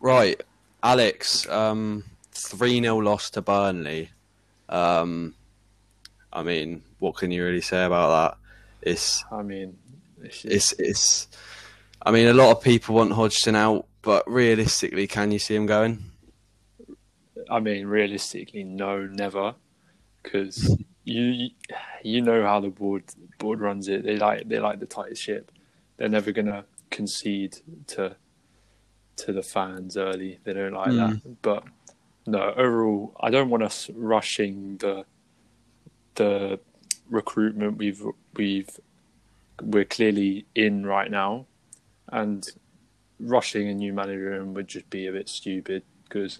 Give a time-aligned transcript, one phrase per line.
[0.00, 0.40] right,
[0.82, 1.48] Alex.
[1.48, 4.10] Um, three 0 loss to Burnley.
[4.68, 5.34] Um,
[6.32, 8.38] I mean, what can you really say about that?
[8.88, 9.76] It's I mean,
[10.22, 11.28] it's, it's it's.
[12.02, 15.66] I mean, a lot of people want Hodgson out, but realistically, can you see him
[15.66, 16.04] going?
[17.50, 19.54] I mean, realistically, no, never,
[20.22, 21.50] because you
[22.02, 23.04] you know how the board
[23.38, 24.04] board runs it.
[24.04, 25.50] They like they like the tightest ship.
[25.96, 27.58] They're never gonna concede
[27.88, 28.16] to
[29.18, 30.38] to the fans early.
[30.44, 31.22] They don't like Mm.
[31.22, 31.42] that.
[31.42, 31.64] But
[32.26, 35.04] no, overall, I don't want us rushing the
[36.14, 36.58] the
[37.10, 38.02] recruitment we've
[38.36, 38.68] we've
[39.62, 41.46] we're clearly in right now,
[42.08, 42.48] and
[43.20, 46.38] rushing a new manager in would just be a bit stupid because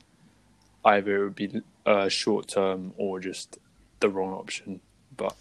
[0.84, 3.58] either it would be uh, short term or just
[4.00, 4.80] the wrong option.
[5.16, 5.34] But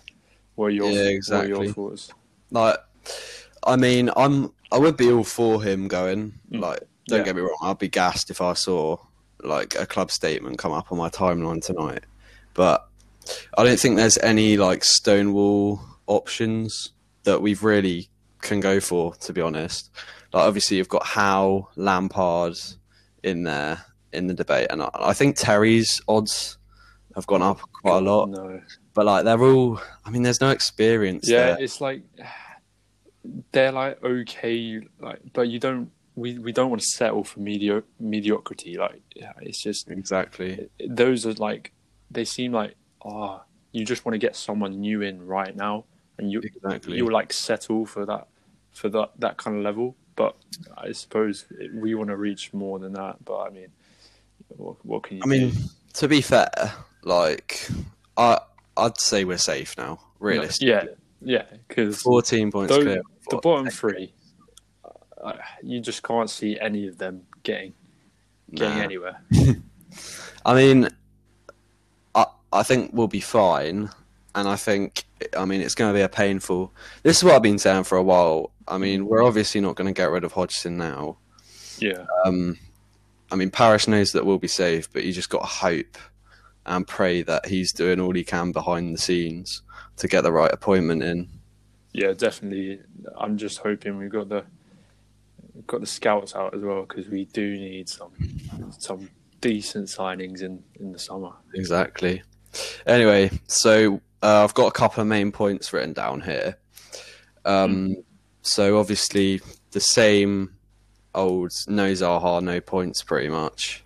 [0.56, 1.50] what are your, Yeah, what are exactly.
[1.50, 2.12] your thoughts?
[2.50, 2.78] Like,
[3.64, 6.34] I mean, I'm I would be all for him going.
[6.52, 6.62] Mm.
[6.62, 7.26] Like, don't Yeah.
[7.26, 8.98] get me wrong, I'd be gassed if I saw
[9.44, 12.04] like a club statement come up on my timeline tonight.
[12.54, 12.88] But
[13.58, 16.92] I don't think there's any like stonewall options
[17.24, 18.10] that we've really
[18.42, 19.14] can go for.
[19.16, 19.90] To be honest,
[20.34, 22.56] like obviously you've got Howe, Lampard
[23.24, 26.58] in there in the debate, and I, I think Terry's odds
[27.16, 28.30] have gone up quite a lot.
[28.30, 28.62] No.
[28.94, 31.58] But like they're all, I mean, there's no experience Yeah, there.
[31.62, 32.04] it's like
[33.52, 35.92] they're like okay, like but you don't.
[36.18, 38.76] We, we don't want to settle for medio- mediocrity.
[38.78, 40.68] Like yeah, it's just Exactly.
[40.86, 41.72] those are like
[42.12, 45.86] they seem like oh you just want to get someone new in right now
[46.18, 46.98] and you Exactly.
[46.98, 48.28] you like settle for that
[48.72, 50.36] for that that kind of level but
[50.78, 53.68] i suppose we want to reach more than that but i mean
[54.50, 55.52] what, what can you I mean,
[55.94, 56.50] to be fair,
[57.04, 57.68] like
[58.16, 58.40] I
[58.78, 60.00] I'd say we're safe now.
[60.20, 60.84] Realistically, yeah
[61.22, 63.02] yeah because fourteen points Those- clear.
[63.30, 64.14] the bottom three
[65.64, 67.74] you just can't see any of them getting
[68.54, 68.84] getting Nah.
[68.84, 69.22] anywhere
[70.46, 70.88] I mean,
[72.16, 73.90] I I think we'll be fine,
[74.36, 75.04] and I think
[75.38, 76.74] I mean it's going to be a painful.
[77.04, 78.52] This is what I've been saying for a while.
[78.68, 81.18] I mean, we're obviously not going to get rid of Hodgson now.
[81.80, 82.58] yeah Um,
[83.32, 85.98] I mean, Parish knows that we'll be safe, but you just got to hope
[86.66, 89.62] and pray that he's doing all he can behind the scenes
[89.98, 91.28] to get the right appointment in.
[91.94, 92.80] yeah definitely
[93.18, 94.44] i'm just hoping we've got the
[95.58, 98.12] we've got the scouts out as well because we do need some
[98.80, 99.10] some
[99.42, 102.22] decent signings in in the summer Exactly.
[102.86, 106.58] Anyway, so uh, I've got a couple of main points written down here.
[107.46, 107.96] Um,
[108.42, 109.42] So obviously
[109.72, 110.54] the same
[111.14, 113.84] old no Zaha, no points, pretty much.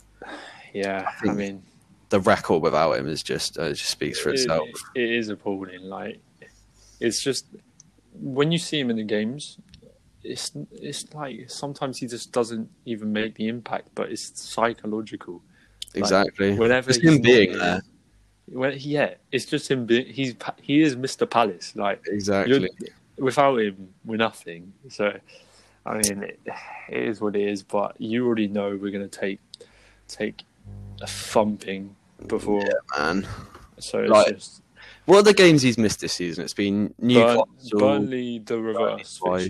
[0.73, 1.63] yeah i, think mean
[2.09, 4.67] The record without him is just uh, it just speaks for it- itself.
[4.95, 6.19] it is appalling like
[6.99, 7.45] it's just
[8.13, 9.57] when you see him in the games
[10.23, 15.41] it's it's like sometimes he just doesn't even make the impact but it's psychological
[15.95, 16.57] exactly.
[16.57, 17.81] whenever Just he's him being there.
[18.47, 19.85] Well, yeah, it's just him.
[19.85, 21.29] Being, he's he is Mr.
[21.29, 21.75] Palace.
[21.75, 22.69] Like Exactly.
[23.17, 24.73] without him, we're nothing.
[24.89, 25.13] So,
[25.85, 26.39] I mean, it,
[26.89, 27.63] it is what it is.
[27.63, 29.39] But you already know we're going to take
[30.07, 30.43] take
[31.01, 31.95] a thumping
[32.27, 32.61] before.
[32.61, 33.27] Yeah, man.
[33.79, 34.63] So it's Like, just
[35.05, 36.43] What are the games he's missed this season?
[36.43, 37.45] It's been Newcastle.
[37.79, 39.49] Burnley, the reverse twice.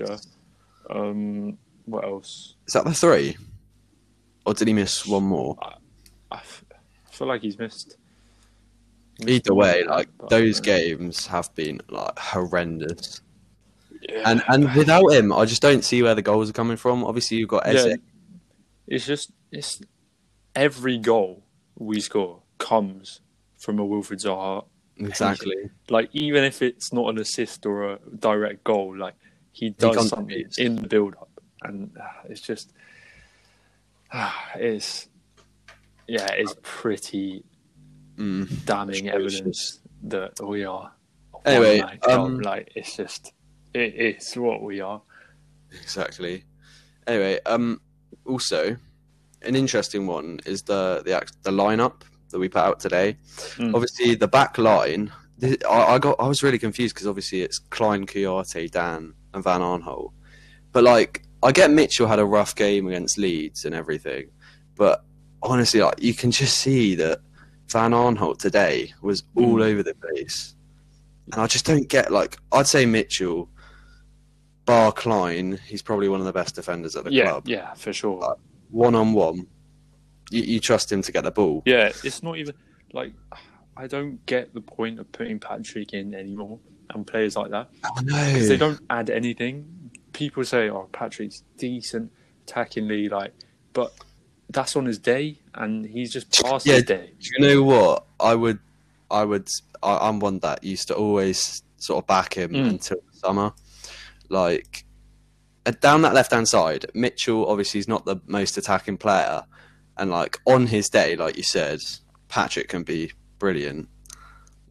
[0.91, 2.55] Um, what else?
[2.67, 3.37] Is that the three?
[4.45, 5.57] Or did he miss one more?
[6.31, 7.97] I f- I feel like he's missed.
[9.27, 13.21] Either way, like those games have been like horrendous.
[14.01, 14.23] yeah.
[14.25, 17.03] And and without him, I just don't see where the goals are coming from.
[17.03, 17.85] Obviously, you've got Eze.
[17.85, 17.95] Yeah,
[18.87, 19.81] it's just it's
[20.55, 21.43] every goal
[21.77, 23.21] we score comes
[23.57, 24.65] from a Wilfried Zaha.
[24.97, 25.69] Exactly.
[25.89, 29.15] Like even if it's not an assist or a direct goal, like
[29.51, 30.57] he does something contributes.
[30.57, 31.29] in the build up,
[31.63, 32.71] and uh, it's just
[34.11, 35.07] uh, it's
[36.07, 37.43] yeah, it's pretty
[38.17, 38.65] Mm.
[38.65, 40.91] damning evidence that we are.
[41.45, 43.31] Anyway, um, like it's just
[43.73, 45.01] it is what we are.
[45.81, 46.43] Exactly.
[47.07, 47.81] Anyway, um,
[48.25, 48.75] also,
[49.41, 53.15] an interesting one is the the act- the lineup that we put out today.
[53.55, 53.73] Mm.
[53.73, 55.11] Obviously, the back line.
[55.41, 59.61] I, I got I was really confused because obviously it's Klein, Kouyaté, Dann, and Van
[59.61, 60.11] Aanholt.
[60.71, 64.29] But like, I get Mitchell had a rough game against Leeds and everything,
[64.75, 65.03] but
[65.41, 67.19] honestly, like you can just see that
[67.69, 69.63] Van Aanholt today was all Mm.
[69.63, 70.55] over the place,
[71.31, 73.49] and I just don't get like I'd say Mitchell,
[74.65, 77.47] bar Klein, he's probably one of the best defenders at the Yeah, club.
[77.47, 78.19] yeah, for sure.
[78.19, 78.37] Like,
[78.69, 79.47] One on one,
[80.29, 81.61] you, you trust him to get the ball.
[81.65, 82.55] Yeah, it's not even
[82.93, 83.13] like
[83.75, 86.59] I don't get the point of putting Patrick in anymore
[86.93, 87.69] and players like that
[88.05, 89.91] because they don't add anything.
[90.13, 92.11] People say, "Oh, Patrick's decent
[92.45, 93.33] attackingly," like,
[93.73, 93.93] but
[94.49, 96.75] that's on his day, and he's just past Yeah.
[96.75, 97.11] his day.
[97.19, 98.05] Do you know what?
[98.19, 98.59] I would,
[99.09, 99.47] I would,
[99.81, 102.69] I, I'm one that used to always sort of back him Mm.
[102.69, 103.53] until the summer.
[104.29, 104.85] Like
[105.65, 109.43] uh, down that left hand side, Mitchell obviously is not the most attacking player,
[109.97, 111.79] and like on his day, like you said,
[112.27, 113.87] Patrick can be brilliant.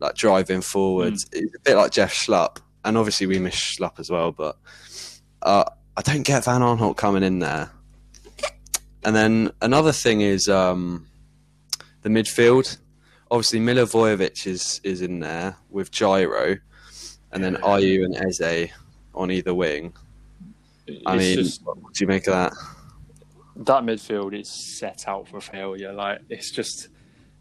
[0.01, 4.11] Like driving forward, it's a bit like Jeff Schlupp, and obviously we miss Schlupp as
[4.11, 4.33] well.
[4.33, 4.57] But
[5.43, 5.65] uh,
[5.97, 7.71] I don't get Van Aanholt coming in there.
[9.05, 11.07] And then another thing is um,
[12.03, 12.79] the midfield.
[13.31, 16.59] Obviously, Milivojevic is is in there with Jairo,
[17.33, 17.57] and then.
[17.57, 18.71] Ayew and Eze
[19.15, 19.93] on either wing.
[21.07, 22.53] I It's mean, just what do you make of that?
[23.57, 25.93] that midfield is set out for failure.
[25.93, 26.89] Like it's just,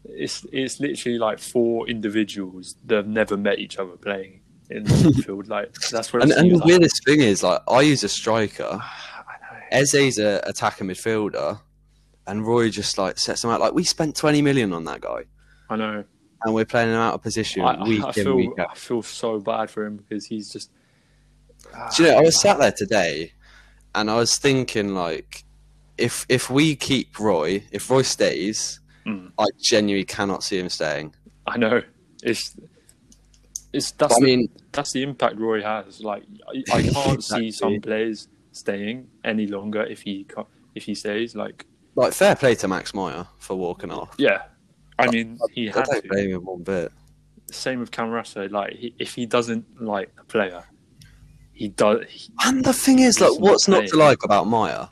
[0.04, 4.90] it's it's literally like four individuals that have never met each other playing in the
[4.94, 5.48] midfield.
[5.48, 6.22] Like that's what.
[6.22, 6.64] And, and the like.
[6.66, 9.60] weirdest thing is, like, Ayew's a striker, I know.
[9.70, 11.60] Eze's a attacker midfielder,
[12.26, 13.60] and Roy just like sets him out.
[13.60, 15.24] Like we spent twenty million on that guy,
[15.68, 16.04] I know.
[16.44, 18.70] and we're playing him out of position I, week I in feel week out.
[18.70, 20.70] I feel so bad for him because he's just.
[21.96, 22.40] Do you know, I was ah.
[22.40, 23.32] sat there today,
[23.94, 25.44] and I was thinking like,
[25.98, 29.32] if if we keep Roy, if Roy stays, Mm.
[29.38, 31.14] I genuinely cannot see him staying.
[31.46, 31.82] I know.
[32.22, 32.54] It's.
[33.72, 36.00] It's that's But I the, mean, that's the impact Roy has.
[36.00, 40.26] Like I, I can't see some players staying any longer if he
[40.74, 41.36] if he stays.
[41.36, 44.14] Like like fair play to Max Meyer for walking off.
[44.18, 44.42] yeah,
[44.98, 46.08] I mean he I had don't to.
[46.08, 46.90] blame him one bit.
[47.52, 48.50] Same with Camarasa.
[48.50, 50.64] Like he, if he doesn't like a player,
[51.52, 52.04] he does.
[52.08, 54.88] He, And the thing is, like, what's not not to like about Meyer?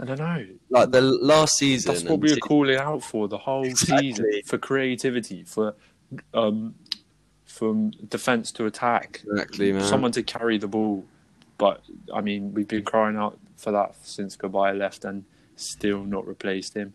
[0.00, 0.46] I don't know.
[0.70, 4.12] Like the last season, That's what we were se- calling out for the whole Exactly.
[4.12, 5.74] season for creativity, for
[6.34, 6.74] um,
[7.46, 9.82] from defense to attack, Exactly, man.
[9.84, 11.04] someone to carry the ball.
[11.58, 11.82] But
[12.14, 15.24] I mean, we've been crying out for that since Cabaye left, and
[15.56, 16.92] still not replaced him.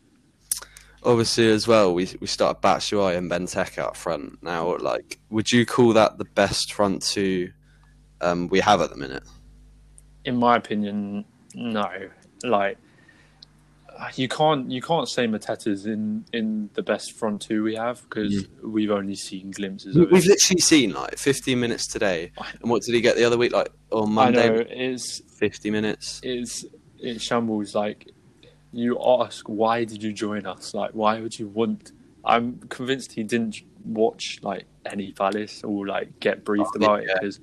[1.04, 4.42] Obviously, as well, we we started Batshuayi and Benteke up front.
[4.42, 7.52] Now, like, would you call that the best front two
[8.22, 9.24] um, we have at the minute?
[10.24, 11.90] In my opinion, no.
[12.46, 12.78] Like
[14.16, 18.34] you can't you can't say Mateta's in in the best front two we have because
[18.34, 18.48] mm.
[18.64, 20.12] we've only seen glimpses We've it.
[20.12, 22.32] literally seen like 15 minutes today,
[22.62, 23.54] and what did he get the other week?
[23.54, 26.20] Like on Monday, I know it's 50 minutes.
[26.24, 26.66] it's
[27.00, 28.10] it shambles like
[28.72, 31.92] you ask why did you join us like why would you want
[32.26, 37.10] i'm convinced he didn't watch like any palace or like get briefed Oh, about it
[37.14, 37.40] because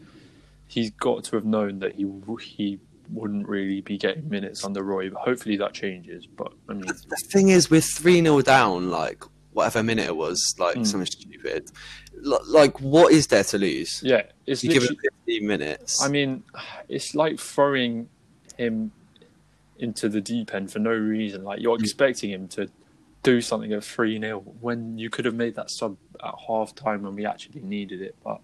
[0.67, 2.07] he's got to have known that he
[2.41, 2.81] he
[3.13, 7.17] wouldn't really be getting minutes under roy but hopefully that changes but i mean The
[7.33, 10.87] thing is, we're 3 0 down, like, whatever minute it was, like, Mm.
[10.87, 11.71] something stupid.
[12.25, 14.01] L- like, what is there to lose?
[14.05, 14.97] yeah it's You give him
[15.27, 16.03] 15 minutes.
[16.03, 16.43] I mean,
[16.89, 18.09] it's like throwing
[18.57, 18.93] him
[19.79, 21.43] into the deep end for no reason.
[21.43, 22.69] Like you're expecting him to
[23.23, 27.03] do something at three 0 when you could have made that sub at half time
[27.03, 28.15] when we actually needed it.
[28.23, 28.41] But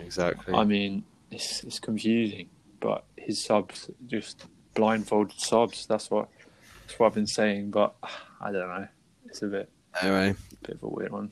[0.00, 0.54] exactly.
[0.54, 2.48] I mean, it's it's confusing.
[2.80, 5.86] But his subs just blindfolded subs.
[5.86, 6.28] That's what
[6.86, 7.70] that's what I've been saying.
[7.70, 7.94] But
[8.40, 8.86] I don't know.
[9.26, 9.68] It's a bit
[10.00, 11.30] anyway, a bit of a weird one.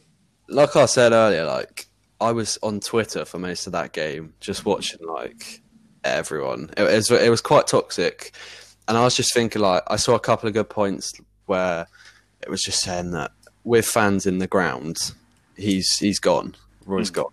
[0.49, 1.87] like I said earlier, like
[2.21, 5.61] I was on Twitter for most of that game, just watching like
[6.05, 6.71] everyone.
[6.77, 8.33] It was it was quite toxic,
[8.89, 11.13] and I was just thinking like I saw a couple of good points
[11.47, 11.87] where
[12.43, 13.31] it was just saying that
[13.65, 14.97] with fans in the ground,
[15.57, 16.55] he's he's gone,
[16.85, 17.15] Roy's Mm.
[17.15, 17.33] gone,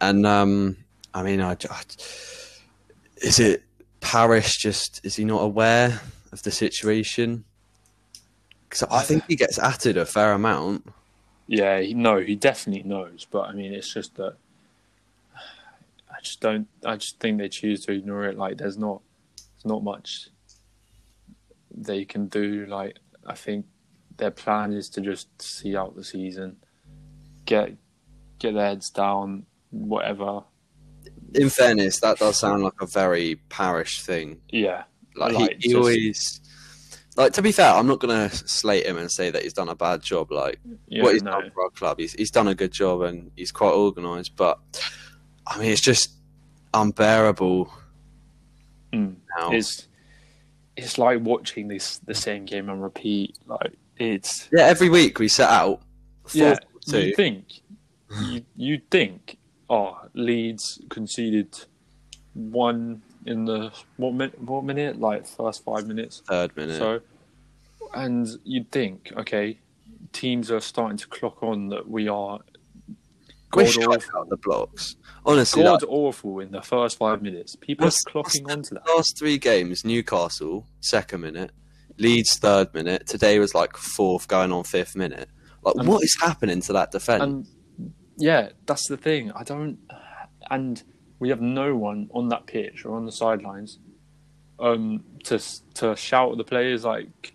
[0.00, 0.76] and um,
[1.14, 1.80] I mean, I, I
[3.22, 3.62] is it
[4.00, 4.56] Parish?
[4.58, 6.00] Just is he not aware
[6.32, 7.44] of the situation?
[8.68, 10.86] Because I think he gets atted a fair amount.
[11.46, 13.26] Yeah, he, no, he definitely knows.
[13.30, 14.36] But I mean, it's just that
[16.10, 16.68] I just don't.
[16.84, 18.38] I just think they choose to ignore it.
[18.38, 19.02] Like, there's not,
[19.36, 20.28] there's not much
[21.74, 22.66] they can do.
[22.66, 23.66] Like, I think
[24.16, 26.56] their plan is to just see out the season,
[27.44, 27.74] get
[28.38, 30.44] get their heads down, whatever.
[31.34, 34.40] In fairness, that does sound like a very parish thing.
[34.50, 34.84] Yeah,
[35.16, 36.40] Like, Like, he, he just- always,
[37.16, 39.74] like to be fair, I'm not gonna slate him and say that he's done a
[39.74, 40.32] bad job.
[40.32, 40.58] Like
[40.88, 41.32] yeah, what he's no.
[41.32, 44.34] done for our club, he's he's done a good job and he's quite organised.
[44.36, 44.58] But
[45.46, 46.10] I mean, it's just
[46.72, 47.70] unbearable
[48.92, 49.16] Mm.
[49.38, 49.50] now.
[49.52, 49.88] It's
[50.76, 53.36] it's like watching this the same game on repeat.
[53.46, 55.82] Like it's yeah, every week we set out.
[56.24, 56.56] Four Yeah,
[56.98, 57.44] you think
[58.22, 59.36] you you think
[59.72, 61.48] oh Leeds conceded
[62.34, 66.78] one in the what minute what minute like first five minutes third minute.
[66.78, 67.00] so
[67.94, 69.58] and you'd think okay
[70.12, 72.38] teams are starting to clock on that we are
[73.50, 74.96] god awful, out the blocks.
[75.26, 78.86] Honestly, god like, awful in the first five minutes people What's- are clocking onto that
[78.96, 81.50] last three games, Newcastle second minute,
[81.98, 83.06] Leeds third minute.
[83.06, 85.28] Today was like fourth, going on fifth minute.
[85.62, 87.22] Like, And- what is happening to that defence?
[87.22, 87.46] And
[88.16, 89.32] yeah, that's the thing.
[89.32, 89.78] I don't,
[90.50, 90.82] and
[91.18, 93.78] we have no one on that pitch or on the sidelines,
[94.58, 95.40] um, to
[95.74, 97.34] to shout at the players like,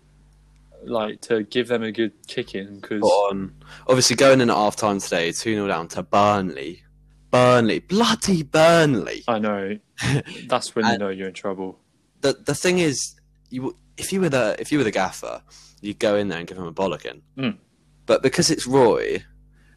[0.84, 3.54] like to give them a good kick in because on
[3.88, 6.82] obviously going in at half time today, 2 0 down to Burnley.
[7.30, 9.22] Burnley, bloody Burnley.
[9.28, 9.78] I know
[10.46, 11.78] that's when you know you're in trouble.
[12.20, 13.16] The the thing is,
[13.50, 15.42] you if you were the if you were the gaffer,
[15.80, 17.20] you'd go in there and give him a bollocking.
[17.36, 17.58] Mm.
[18.06, 19.22] But because it's Roy,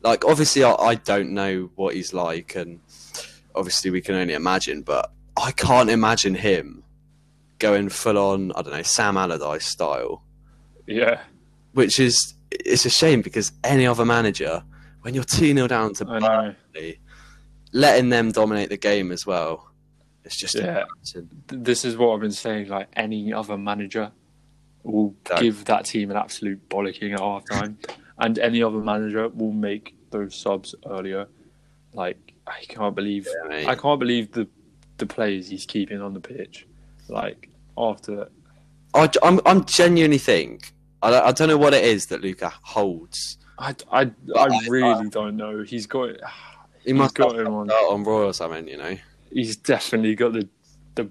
[0.03, 2.79] like obviously I, I don't know what he's like, and
[3.55, 4.81] obviously we can only imagine.
[4.81, 6.83] But I can't imagine him
[7.59, 8.51] going full on.
[8.53, 10.23] I don't know Sam Allardyce style.
[10.87, 11.21] Yeah,
[11.73, 14.63] which is it's a shame because any other manager,
[15.01, 16.05] when you're two 0 down to.
[16.05, 16.99] Burnley,
[17.71, 19.71] letting them dominate the game as well,
[20.25, 20.83] it's just Yeah.
[21.47, 22.67] This is what I've been saying.
[22.67, 24.11] Like any other manager
[24.83, 27.77] will That- give that team an absolute bollocking at half time,
[28.21, 31.27] and any other manager will make those subs earlier.
[31.93, 33.69] Like I can't believe Yeah.
[33.69, 34.47] I can't believe the
[34.97, 36.65] the players he's keeping on the pitch.
[37.09, 38.29] Like after
[38.93, 42.53] I, am I'm genuinely think I, don't- I don't know what it is that Luka
[42.61, 43.37] holds.
[43.57, 45.63] I, I, I I- really uh, don't know.
[45.63, 46.09] He's got
[46.85, 48.95] He must got have him on- on on Roy or something, you know.
[49.31, 50.47] he's definitely got the
[50.95, 51.09] the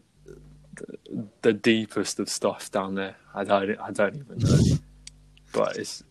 [1.42, 3.16] the deepest of stuff down there.
[3.34, 4.76] I don't I don't even know.
[5.52, 6.02] But it's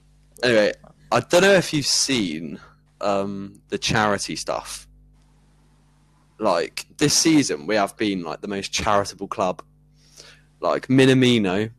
[0.44, 0.74] Anyway,
[1.12, 2.60] I don't know if you've seen
[3.02, 4.88] um, the charity stuff.
[6.38, 9.62] Like this season, we have been like the most charitable club.
[10.62, 11.72] Like Minamino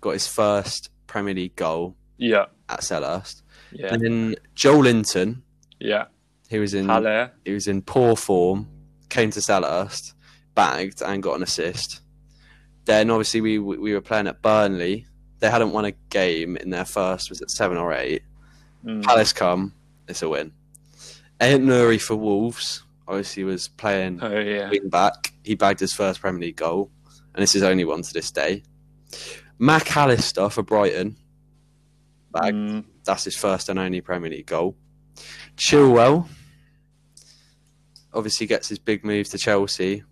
[0.00, 3.42] got his first Premier League goal yeah, at Selhurst,
[3.72, 5.42] yeah, and then Joelinton,
[5.78, 6.06] yeah.
[6.48, 8.68] he was in Haller, he was in poor form,
[9.08, 10.14] came to Selhurst,
[10.54, 12.00] bagged and got an assist.
[12.84, 15.06] Then obviously we we were playing at Burnley.
[15.38, 18.22] They hadn't won a game in their first was it seven or eight.
[18.84, 19.74] mm, Palace come,
[20.08, 20.52] it's a win.
[21.40, 25.32] Ait-Nouri for Wolves, obviously was playing Oh yeah, wing back.
[25.44, 26.90] He bagged his first Premier League goal,
[27.34, 28.62] and it's his only one to this day.
[29.58, 31.16] Mac Allister for Brighton,
[32.32, 32.56] bagged.
[32.56, 34.74] Mm, That's his first and only Premier League goal.
[35.56, 36.28] Chilwell
[38.12, 40.02] obviously gets his big move to Chelsea.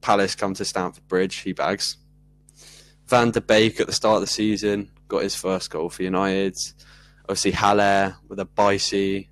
[0.00, 1.96] Palace come to Stamford Bridge, he bags.
[3.06, 6.56] Van der Beek at the start of the season got his first goal for United.
[7.24, 9.28] Obviously Haller with a bicey.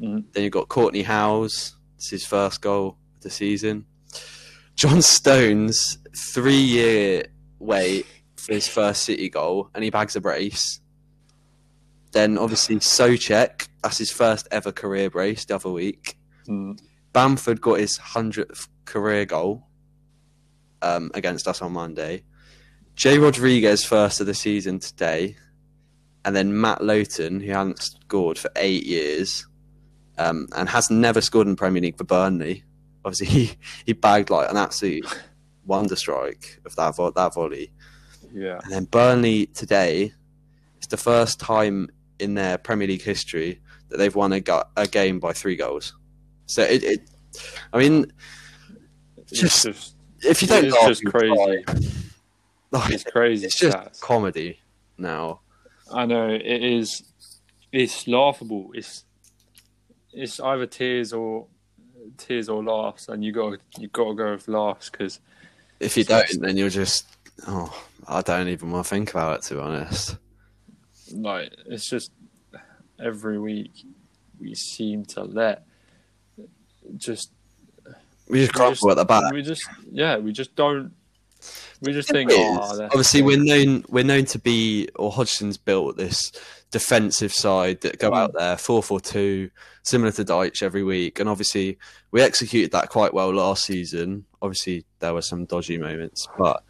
[0.00, 3.86] mm, Then you've got Courtney Howes, it's his first goal of the season.
[4.74, 7.24] John Stones, three year
[7.58, 10.80] wait for his first City goal, and he bags a brace.
[12.12, 16.16] Then obviously Souček, that's his first ever career brace the other week.
[16.48, 16.78] mm.
[17.12, 19.66] Bamford got his hundredth career goal
[20.80, 22.22] um, against us on Monday.
[23.00, 25.34] Jay Rodriguez first of the season today,
[26.26, 29.46] and then Matt Lowton, who hadn't scored for eight years,
[30.18, 32.62] um, and has never scored in Premier League for Burnley.
[33.02, 33.52] Obviously, he,
[33.86, 35.06] he bagged like an absolute
[35.64, 37.72] wonder strike of that vo- that volley.
[38.34, 38.60] yeah.
[38.64, 40.12] And then Burnley today,
[40.76, 41.88] it's the first time
[42.18, 45.94] in their Premier League history that they've won a, go- a game by three goals.
[46.44, 47.00] So it, it
[47.72, 48.12] I mean,
[49.32, 51.62] Just- just if you don't it's laugh, just crazy.
[51.64, 51.74] cry.
[52.72, 53.46] Like, It's crazy.
[53.46, 54.00] it's just stats.
[54.00, 54.60] comedy
[54.96, 55.40] now.
[55.92, 57.02] I know it is.
[57.72, 58.70] It's laughable.
[58.74, 59.04] It's
[60.12, 61.46] it's either tears or
[62.16, 65.20] tears or laughs, and you got you got to go with laughs because
[65.80, 67.06] If you don't, then you're just
[67.48, 67.74] oh,
[68.06, 70.16] I don't even want to think about it to be honest.
[71.12, 72.12] like it's just
[73.02, 73.72] every week
[74.40, 75.64] we seem to let
[76.96, 77.32] just
[78.28, 79.32] We just crumble at the back.
[79.32, 80.92] We just yeah, we just don't.
[81.80, 86.32] We just think, oh, Obviously, we're known we're known to be, or Hodgson's built this
[86.70, 88.16] defensive side that go Mm.
[88.16, 89.50] out there four four two,
[89.82, 91.78] similar to Dyche every week, and obviously
[92.12, 94.24] we executed that quite well last season.
[94.42, 96.62] Obviously, there were some dodgy moments, but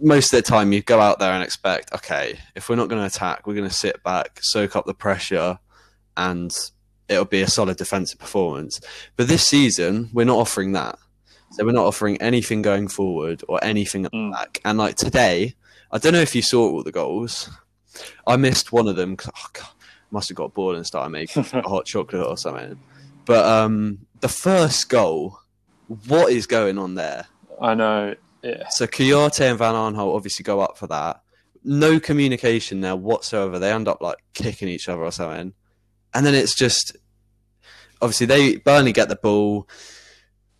[0.00, 3.00] most of the time you go out there and expect, okay, if we're not going
[3.00, 5.58] to attack, we're going to sit back, soak up the pressure,
[6.16, 6.52] and
[7.08, 8.78] it'll be a solid defensive performance.
[9.16, 10.98] But this season, we're not offering that.
[11.50, 14.32] So we're not offering anything going forward or anything at Mm.
[14.32, 14.60] back.
[14.64, 15.54] And like today,
[15.92, 17.48] I don't know if you saw all the goals.
[18.26, 19.68] I missed one of them because oh God,
[20.10, 22.78] must have got bored and started making a hot chocolate or something.
[23.24, 25.38] But um, the first goal,
[26.08, 27.26] what is going on there?
[27.60, 28.14] I know.
[28.42, 28.68] Yeah.
[28.70, 31.22] So Kouyaté and Van Aanholt obviously go up for that.
[31.64, 33.58] No communication there whatsoever.
[33.58, 35.52] They end up like kicking each other or something.
[36.14, 36.96] And then it's just
[38.00, 39.68] obviously they Burnley get the ball.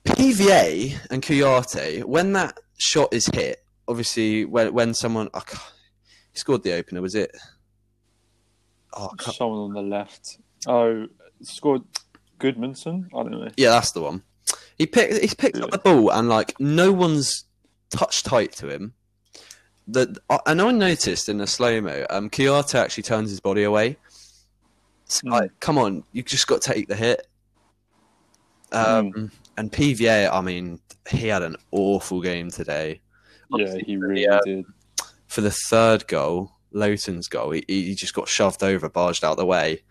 [0.07, 5.59] PVA and Kouyaté, when that shot is hit, obviously when when someone can't-
[6.33, 7.01] He scored the opener.
[7.03, 7.31] Was it?
[8.93, 10.39] Oh, Someone on the left.
[10.67, 11.07] Oh,
[11.43, 11.83] scored
[12.41, 13.07] Gudmundsson.
[13.15, 13.49] I don't know.
[13.57, 14.23] yeah, that's the one.
[14.79, 15.15] He picked.
[15.21, 17.45] He's picked up the ball, and like no one's
[17.91, 18.95] touched tight to him.
[19.89, 23.97] The and I noticed in the slow mo, um, Kouyaté actually turns his body away.
[25.05, 25.51] It's Mm.
[25.61, 27.27] come on, you just got to take the hit.
[28.73, 33.01] Um, And PVA, I mean, he had an awful game today.
[33.51, 34.41] Yeah, he really Yeah.
[34.45, 34.65] did.
[35.29, 39.47] For the third goal, Lowton's goal, he, he just got shoved over, barged out the
[39.47, 39.83] way,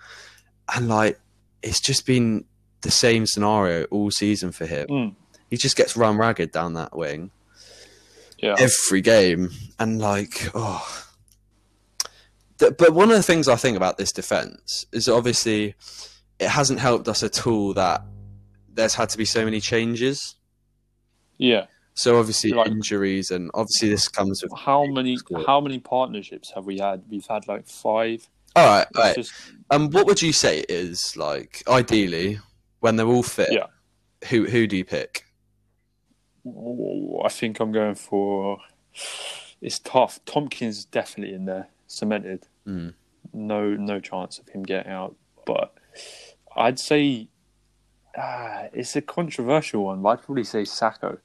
[0.75, 1.19] and like
[1.63, 2.45] it's just been
[2.81, 4.87] the same scenario all season for him.
[4.87, 5.15] Mm.
[5.49, 7.31] He just gets run ragged down that wing
[8.37, 8.55] Yeah.
[8.59, 11.01] every game, and like, oh.
[12.57, 15.75] But one of the things I think about this defense is obviously
[16.39, 18.03] it hasn't helped us at all that
[18.75, 20.35] there's had to be so many changes.
[21.37, 21.65] yeah.
[21.97, 24.51] So obviously Like- injuries, and obviously this comes with.
[24.53, 25.45] How many Squad.
[25.45, 27.03] how many partnerships have we had?
[27.09, 28.27] We've had like five.
[28.53, 29.15] All right, all right.
[29.15, 29.31] just
[29.69, 32.39] Um, what would you say is like ideally
[32.81, 33.49] when they're all fit?
[33.53, 33.67] Yeah.
[34.29, 35.23] Who who do you pick?
[36.45, 38.57] oh, I think I'm going for
[39.61, 40.19] it's tough.
[40.25, 42.47] Tomkins is definitely in there, cemented.
[42.67, 42.93] Mm.
[43.33, 45.15] No no chance of him getting out.
[45.45, 45.73] But
[46.55, 47.29] I'd say
[48.17, 51.17] ah, it's a controversial one, but I'd probably say Sakho.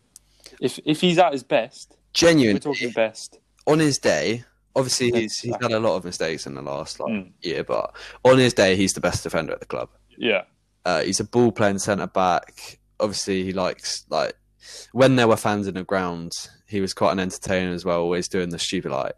[0.60, 3.38] If if he's at his best, we're talking best.
[3.66, 4.44] on his day,
[4.74, 7.30] obviously he's he's had a lot of mistakes in the last like Mm.
[7.42, 7.94] year, but
[8.24, 9.88] on his day he's the best defender at the club.
[10.16, 10.42] Yeah.
[10.84, 12.78] Uh, he's a ball playing centre back.
[12.98, 14.34] Obviously, he likes like
[14.92, 16.32] when there were fans in the ground,
[16.68, 19.12] he was quite an entertainer as well, always doing the stupid like.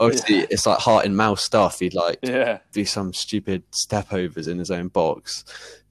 [0.00, 0.46] Obviously, Yeah.
[0.50, 1.78] it's like heart and mouth stuff.
[1.78, 2.58] He'd like Yeah.
[2.72, 5.44] do some stupid step overs in his own box.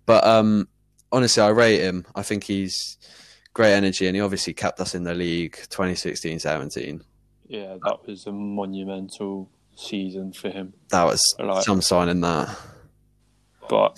[0.05, 0.67] But um,
[1.13, 2.05] honestly, I rate him.
[2.15, 2.97] I think he's
[3.53, 7.01] great energy, and he obviously kept us in the league 2016-17.
[7.47, 10.73] Yeah, that was a monumental season for him.
[10.89, 12.57] That was Like- some sign in that.
[13.69, 13.97] But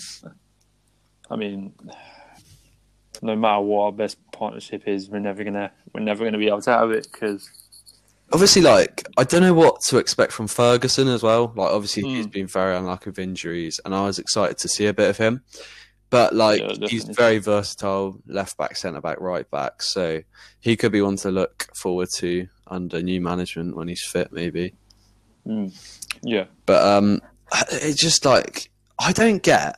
[1.28, 1.72] I mean,
[3.22, 6.62] no matter what our best partnership is, we're never gonna we're never gonna be able
[6.62, 7.48] to have it because
[8.32, 11.52] Obviously, like I don't know what to expect from Ferguson as well.
[11.54, 12.30] Like, obviously, he's hmm.
[12.30, 15.42] been very unlucky with injuries, and I was excited to see a bit of him.
[16.10, 19.82] But like, Yeah, he's very versatile, left back, centre back, right back.
[19.82, 20.22] So
[20.60, 24.74] he could be one to look forward to under new management when he's fit, maybe.
[25.46, 25.72] mm,
[26.22, 27.20] yeah, But um,
[27.72, 29.76] it's just like I don't get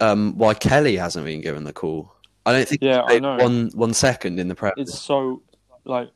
[0.00, 2.12] um why Kelly hasn't been given the call.
[2.46, 3.36] I don't think Yeah, I know.
[3.36, 4.74] one one second in the prep.
[4.76, 5.42] it's so
[5.84, 6.10] like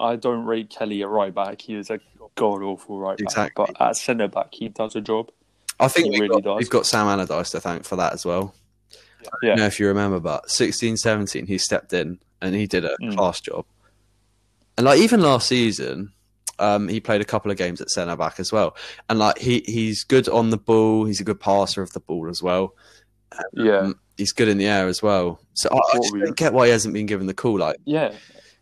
[0.00, 1.60] I don't rate Kelly at right back.
[1.62, 2.00] He is a
[2.34, 3.66] god awful right back, Exactly.
[3.68, 5.30] but at centre back he does a job.
[5.80, 8.54] I think we've, really got, we've got Sam Allardyce to thank for that as well.
[9.24, 9.48] I Yeah.
[9.50, 12.96] don't know if you remember, but 16, 17, he stepped in and he did a
[13.02, 13.14] Mm.
[13.16, 13.64] class job.
[14.76, 16.12] And like even last season,
[16.60, 18.76] um, he played a couple of games at centre back as well.
[19.08, 21.04] And like he he's good on the ball.
[21.04, 22.74] He's a good passer of the ball as well.
[23.52, 25.40] Yeah, Um, he's good in the air as well.
[25.54, 27.58] So I, I just don't get why he hasn't been given the call.
[27.58, 28.12] Like yeah,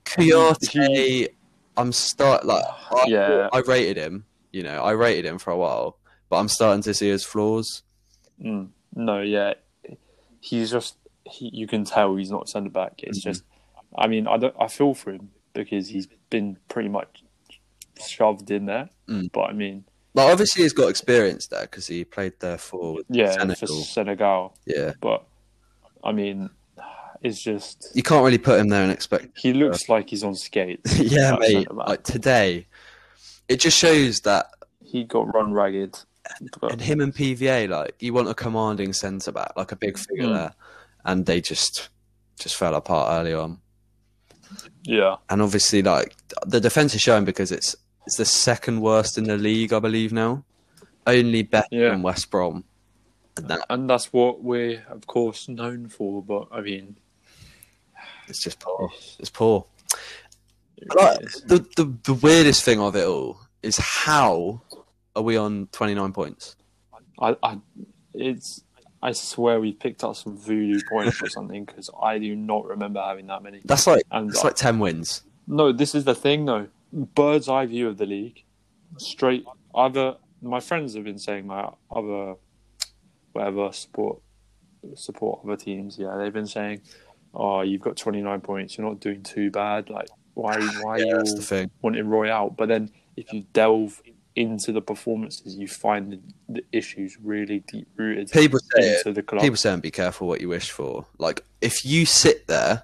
[0.04, 1.28] Kouyaté,
[1.76, 3.48] I'm start like I, Yeah.
[3.52, 4.24] I rated him.
[4.52, 5.98] You know, I rated him for a while,
[6.28, 7.82] but I'm starting to see his flaws.
[8.42, 9.54] Mm, no, yeah,
[10.40, 12.94] he's just he, you can tell he's not centre back.
[12.98, 13.24] It's Mhm.
[13.24, 13.42] just,
[13.98, 17.24] I mean, I don't, I feel for him because he's been pretty much
[18.06, 18.90] shoved in there.
[19.08, 19.30] Mm.
[19.32, 19.84] But I mean,
[20.14, 23.82] Like obviously he's got experience there because he played there for yeah, for Senegal.
[23.84, 24.56] Senegal.
[24.66, 25.24] Yeah, But
[26.04, 26.50] I mean,
[27.22, 29.36] it's just you can't really put him there and expect.
[29.38, 30.98] he looks like he's on skates.
[31.00, 31.72] yeah, mate.
[31.72, 32.66] Like today,
[33.48, 34.46] it just shows that.
[34.84, 35.98] He got run ragged.
[36.60, 39.98] But, And him and PVA, like you want a commanding centre back, like a big
[39.98, 40.34] figure Mm.
[40.34, 40.54] there,
[41.04, 41.88] and they just
[42.38, 43.58] just fell apart early on.
[44.84, 46.14] yeah, And obviously, like
[46.46, 47.74] the defense is showing because it's
[48.06, 50.44] it's the second worst in the league, I believe now,
[51.06, 51.90] only better Yeah.
[51.90, 52.64] than West Brom.
[53.36, 56.22] And that and that's what we're of course known for.
[56.22, 56.96] But I mean,
[58.28, 58.90] it's just poor.
[59.18, 59.66] It's poor.
[60.76, 64.60] it Like, the, the the weirdest thing of it all is how
[65.16, 66.54] are we on twenty nine points?
[67.20, 67.58] I, I,
[68.14, 68.62] it's.
[69.02, 73.00] I swear we picked up some voodoo points or something because I do not remember
[73.00, 73.60] having that many.
[73.64, 75.22] That's like And that's like ten wins.
[75.46, 76.68] no, this is the thing though.
[76.92, 78.42] Bird's eye view of the league,
[78.98, 79.44] straight.
[79.74, 82.34] Other my friends have been saying my other,
[83.32, 84.20] whatever support,
[84.94, 85.98] support other teams.
[85.98, 86.80] Yeah, they've been saying,
[87.34, 88.76] "Oh, you've got twenty nine points.
[88.78, 89.90] You're not doing too bad.
[89.90, 91.70] Like, why, why Yeah, are you that's the thing.
[91.82, 94.00] wanting Roy out?" But then if you delve
[94.36, 99.14] into the performances, you find the, the issues really deep rooted People say it.
[99.14, 99.40] the club.
[99.42, 101.06] People saying be careful what you wish for.
[101.18, 102.82] Like if you sit there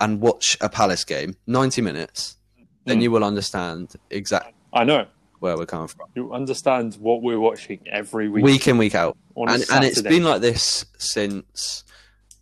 [0.00, 2.36] and watch a Palace game, ninety minutes,
[2.84, 3.02] then Mm.
[3.02, 4.52] you will understand exactly.
[4.72, 5.06] I know.
[5.40, 6.06] where we're coming from.
[6.14, 9.16] You understand what we're watching every week, Week in, week out.
[9.36, 11.82] And, and it's been like this since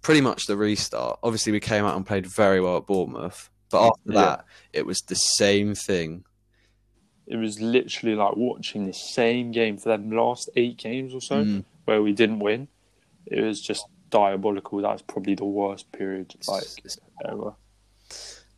[0.02, 1.18] pretty much the restart.
[1.22, 3.48] Obviously, we came out and played very well at Bournemouth.
[3.70, 4.20] But after Yeah.
[4.20, 6.24] that, it was the same thing.
[7.30, 11.44] It was literally like watching the same game for them last eight games or so
[11.44, 11.64] Mm.
[11.84, 12.66] where we didn't win.
[13.26, 14.80] It was just diabolical.
[14.82, 16.64] That was probably the worst period like
[17.24, 17.54] ever.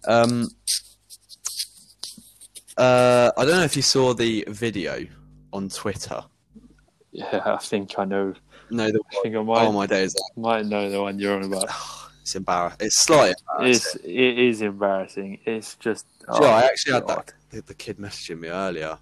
[0.08, 0.48] Um,
[2.78, 5.06] uh, I don't know if you saw the video
[5.52, 6.22] on Twitter.
[7.12, 8.34] Yeah, I think I know.
[8.70, 11.44] No, the I think I might oh my days, might know the one you're on
[11.44, 11.68] about.
[12.22, 12.78] it's embarrassing.
[12.80, 14.10] It's slightly It's embarrassing.
[14.10, 15.38] it is embarrassing.
[15.44, 16.06] It's just.
[16.22, 18.98] You oh, I actually had that the, the kid messaging me earlier.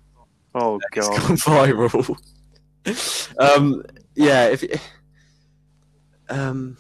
[0.54, 1.20] Oh It's god.
[1.20, 2.16] gone viral.
[3.38, 3.82] um,
[4.14, 4.46] yeah.
[4.48, 4.64] If
[6.28, 6.76] um,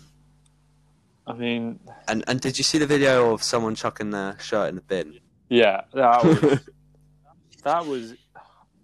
[1.26, 4.74] I mean, and and did you see the video of someone chucking their shirt in
[4.76, 5.18] the bin?
[5.48, 6.40] yeah, that was
[7.64, 8.14] that was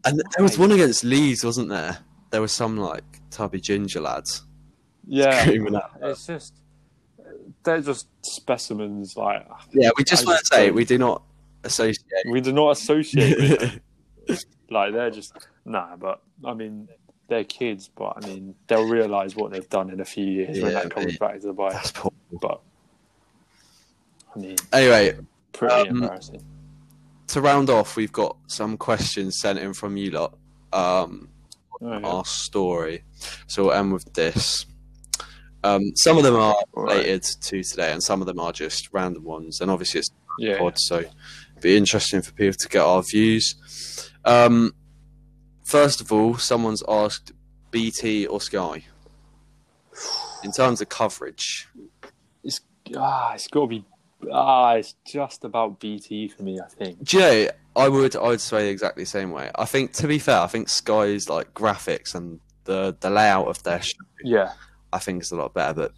[0.04, 1.98] And there was one against Leeds, wasn't there?
[2.30, 4.42] There was some like tubby ginger lads
[5.08, 5.44] yeah.
[6.02, 6.54] It's just
[7.62, 9.16] they're just specimens.
[9.16, 11.22] Like Yeah, we just I want just to say don't- we do not
[11.66, 12.04] associate.
[12.30, 13.38] we do not associate
[14.28, 15.96] with like they're just nah.
[15.96, 16.88] But I mean,
[17.28, 17.88] they're kids.
[17.94, 20.90] But I mean, they'll realise what they've done in a few years when Yeah, that
[20.90, 21.18] comes mate.
[21.20, 21.72] back to the bike.
[21.72, 22.12] That's poor.
[22.40, 22.60] But
[24.34, 25.18] I mean, Anyway,
[25.52, 26.44] pretty Um, embarrassing.
[27.28, 30.34] to round off, we've got some questions sent in from you lot.
[30.72, 31.28] Um,
[31.82, 32.06] Oh, yeah.
[32.08, 33.04] our story.
[33.48, 34.64] So we'll end with this.
[35.62, 36.96] Um, some of them are Alright.
[37.04, 39.60] related to today, and some of them are just random ones.
[39.60, 41.04] And obviously, it's yeah, pod, so
[41.66, 44.10] be interesting for people to get our views.
[44.24, 44.72] Um,
[45.64, 47.32] first of all, someone's asked
[47.70, 48.84] BT or Sky
[50.44, 51.68] in terms of coverage.
[52.44, 52.60] it's
[52.96, 53.84] ah, it's got to be
[54.32, 56.58] ah, it's just about BT for me.
[56.60, 57.02] I think.
[57.02, 59.50] Jay, I would I would say exactly the same way.
[59.54, 63.62] I think to be fair, I think Sky's like graphics and the the layout of
[63.64, 64.52] their show, Yeah,
[64.92, 65.74] I think is a lot better.
[65.74, 65.92] But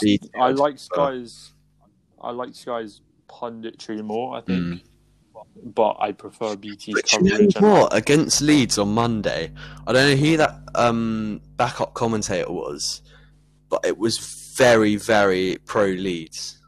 [0.00, 0.78] BT, I like.
[0.78, 1.52] Sky's.
[2.20, 4.36] I like Sky's punditry more.
[4.36, 4.82] I think, Mm.
[5.64, 7.56] But I prefer BT's But you know coverage.
[7.56, 7.94] and- what?
[7.96, 9.50] Against Leeds on Monday,
[9.86, 13.02] I don't know who that um, backup commentator was,
[13.68, 14.18] but it was
[14.56, 16.58] very, very pro Leeds.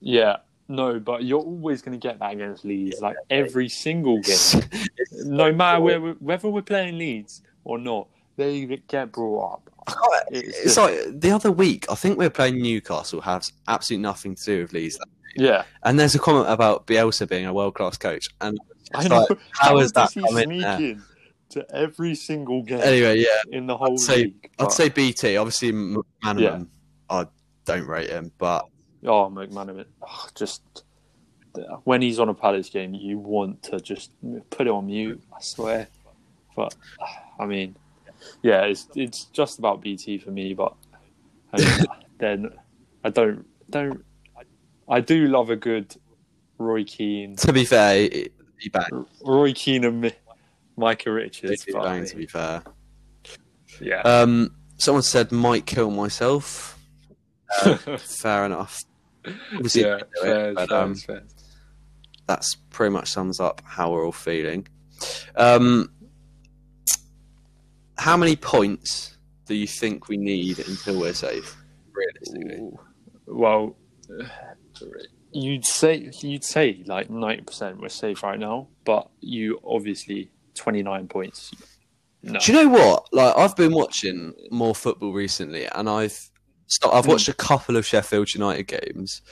[0.00, 0.36] Yeah,
[0.68, 3.00] no, but you're always going to get that against Leeds.
[3.00, 4.62] Like every single game,
[5.12, 9.70] no matter where we, whether we're playing Leeds or not, they get brought up.
[10.30, 11.86] It's It's just- like the other week.
[11.90, 13.20] I think we are playing Newcastle.
[13.22, 14.98] Has absolutely nothing to do with Leeds.
[15.38, 18.58] Yeah, And there's a comment about Bielsa being a world class coach, and
[18.94, 19.26] I know.
[19.28, 20.96] like, how is that coming there?
[21.50, 24.50] to every single game Anyway, yeah, in the whole say- league?
[24.58, 25.36] I'd But- say BT.
[25.36, 26.66] Obviously, McManaman.
[27.08, 27.26] I
[27.64, 28.66] don't rate him, but
[29.04, 29.84] Oh, McManaman.
[30.02, 30.62] Oh, just
[31.84, 34.10] when he's on a Palace game, you want to just
[34.50, 35.22] put it on mute.
[35.34, 35.86] I swear.
[36.56, 36.74] But
[37.38, 37.76] I mean,
[38.42, 40.52] yeah, it's it's just about BT for me.
[40.54, 40.74] But
[41.52, 41.86] I mean,
[42.18, 42.50] then
[43.04, 44.04] I don't don't.
[44.88, 45.94] I do love a good
[46.58, 48.30] Roy Keane, to be fair, he.
[49.22, 50.14] Roy Keane and
[50.76, 51.62] Micah Richards.
[51.62, 52.62] He but, I banged, to be fair.
[53.80, 54.00] yeah.
[54.02, 56.78] Um, someone said might kill myself.
[57.62, 58.82] Uh, fair enough.
[59.54, 61.22] Obviously, yeah, didn't it, fair, but, fair, um, fair.
[62.26, 64.66] that's pretty much sums up how we're all feeling.
[65.34, 65.90] Um,
[67.98, 71.56] how many points do you think we need until we're safe?
[71.92, 72.80] Realistically, Ooh.
[73.26, 73.76] Well,
[75.32, 80.82] you'd say you'd say like ninety percent we're safe right now, but you obviously twenty
[80.82, 81.52] nine points.
[82.22, 83.06] No, do you know what?
[83.12, 86.30] Like, I've been watching more football recently, and I've
[86.66, 89.22] st- I've watched a couple of Sheffield United games,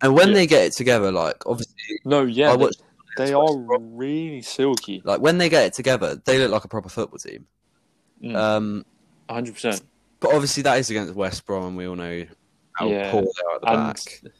[0.00, 0.34] and when Yeah.
[0.34, 2.68] they get it together, like obviously, no, yeah, I they,
[3.16, 6.88] they are really silky, like when they get it together, they look like a proper
[6.88, 7.46] football team.
[8.22, 8.36] Mm.
[8.36, 8.86] Um,
[9.28, 9.82] hundred percent.
[10.20, 12.24] but obviously, that is against West Brom, and we all know
[12.74, 13.10] how Yeah.
[13.10, 14.32] poor they are at the And back.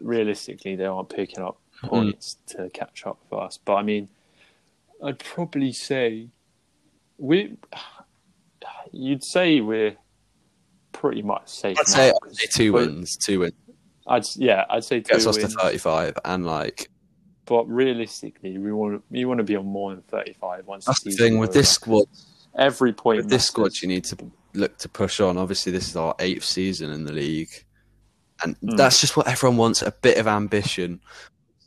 [0.00, 1.88] Realistically, they aren't picking up Mm.
[1.88, 3.58] points to catch up for us.
[3.64, 4.08] But I mean,
[5.02, 6.28] I'd probably say
[7.18, 7.56] we.
[8.92, 9.96] You'd say we're
[10.92, 11.78] pretty much safe.
[11.78, 13.54] I'd say, I'd say two wins, two wins
[14.06, 16.88] I'd yeah, I'd say two gets us to thirty-five, and like
[17.46, 20.84] But realistically, we want we want to be on more than thirty five once.
[20.84, 22.04] that's the thing with this squad.
[22.56, 23.18] every point.
[23.18, 24.16] With this squad, you need to
[24.54, 25.36] look to push on.
[25.36, 27.50] Obviously, this is our eighth season in the league,
[28.42, 28.76] and Mm.
[28.76, 31.00] that's just what everyone wants—a bit of ambition.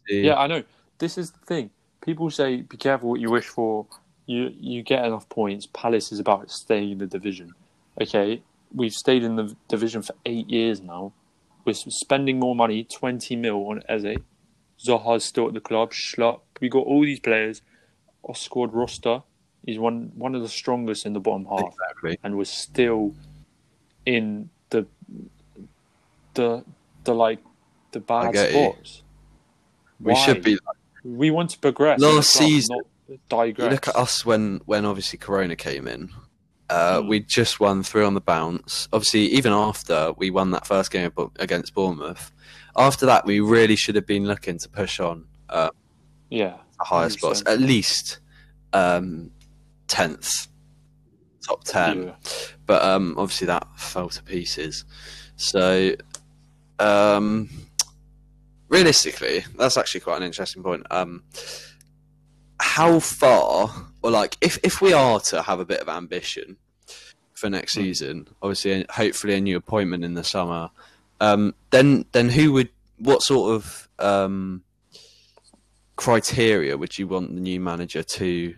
[0.10, 0.64] Yeah, I know.
[1.00, 1.70] This is the thing.
[2.02, 3.86] People say, "Be careful what you wish for."
[4.28, 5.68] You you get enough points.
[5.68, 7.54] Palace is about staying in the division.
[8.02, 8.42] Okay,
[8.74, 11.14] we've stayed in the division for eight years now.
[11.64, 14.18] We're spending more money, twenty mil on Eze.
[14.80, 15.92] Zaha's still at the club.
[15.94, 16.42] Schlupp.
[16.62, 17.62] We got all these players
[18.28, 19.22] our squad roster,
[19.68, 22.18] is one one of the strongest in the bottom half, Exactly.
[22.24, 23.14] and was still
[24.06, 24.50] in
[26.36, 26.64] the
[27.04, 27.40] the like
[27.92, 29.04] the bad spots.
[30.00, 30.20] We Why?
[30.26, 30.58] should be.
[31.04, 32.00] We want to progress.
[32.00, 32.78] Last as season,
[33.10, 33.72] not digress.
[33.72, 36.10] Look at us when when obviously Corona came in.
[36.70, 37.10] Uh, Mm.
[37.10, 38.88] We just won three on the bounce.
[38.92, 42.32] Obviously, even after we won that first game against Bournemouth,
[42.76, 45.70] after that we really should have been looking to push on uh,
[46.32, 47.54] Yeah, higher spots, 100%.
[47.54, 48.18] at least
[48.74, 49.30] um,
[49.88, 50.48] tenth,
[51.46, 52.08] top ten.
[52.08, 52.16] yeah.
[52.66, 54.86] but um, obviously that fell to pieces.
[55.36, 55.94] So,
[56.80, 57.50] um,
[58.70, 60.86] realistically, that's actually quite an interesting point.
[60.92, 61.24] Um,
[62.60, 63.70] how far,
[64.02, 66.58] or like, if if we are to have a bit of ambition
[67.34, 67.82] for next Hmm.
[67.82, 70.70] season, obviously, hopefully a new appointment in the summer,
[71.20, 74.64] um, then then who would, what sort of um,
[75.96, 78.56] criteria would you want the new manager to?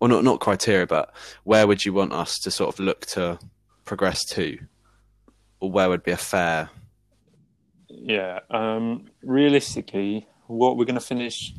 [0.00, 3.38] Well, not not criteria, but where would you want us to sort of look to
[3.84, 4.58] progress to,
[5.60, 6.70] or where would be a fair?
[7.94, 8.40] Yeah.
[8.50, 11.52] Um, realistically, what we're going to finish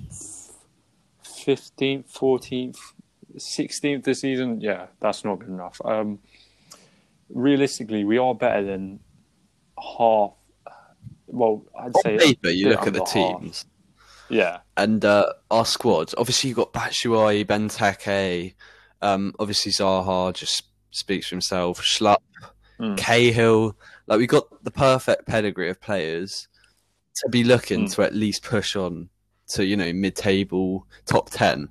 [1.24, 2.78] 15th, 14th,
[3.38, 4.60] 16th this season?
[4.62, 5.80] Yeah, that's not good enough.
[5.86, 6.20] Um,
[7.30, 9.00] realistically, we are better than
[9.98, 10.32] half.
[11.28, 13.40] Well, I'd say On paper, you look at the under half.
[13.42, 13.66] teams
[14.30, 16.14] Yeah, and uh, our squad.
[16.18, 18.54] Obviously, you've got Batshuayi, Benteke.
[19.02, 21.82] Um, obviously, Zaha just speaks for himself.
[21.82, 22.18] Schlupp,
[22.80, 22.98] Mm.
[22.98, 23.76] Cahill.
[24.08, 26.48] Like we've got the perfect pedigree of players
[27.16, 27.94] to be looking Mm.
[27.96, 29.10] to at least push on
[29.50, 31.70] to you know mid-table, top ten.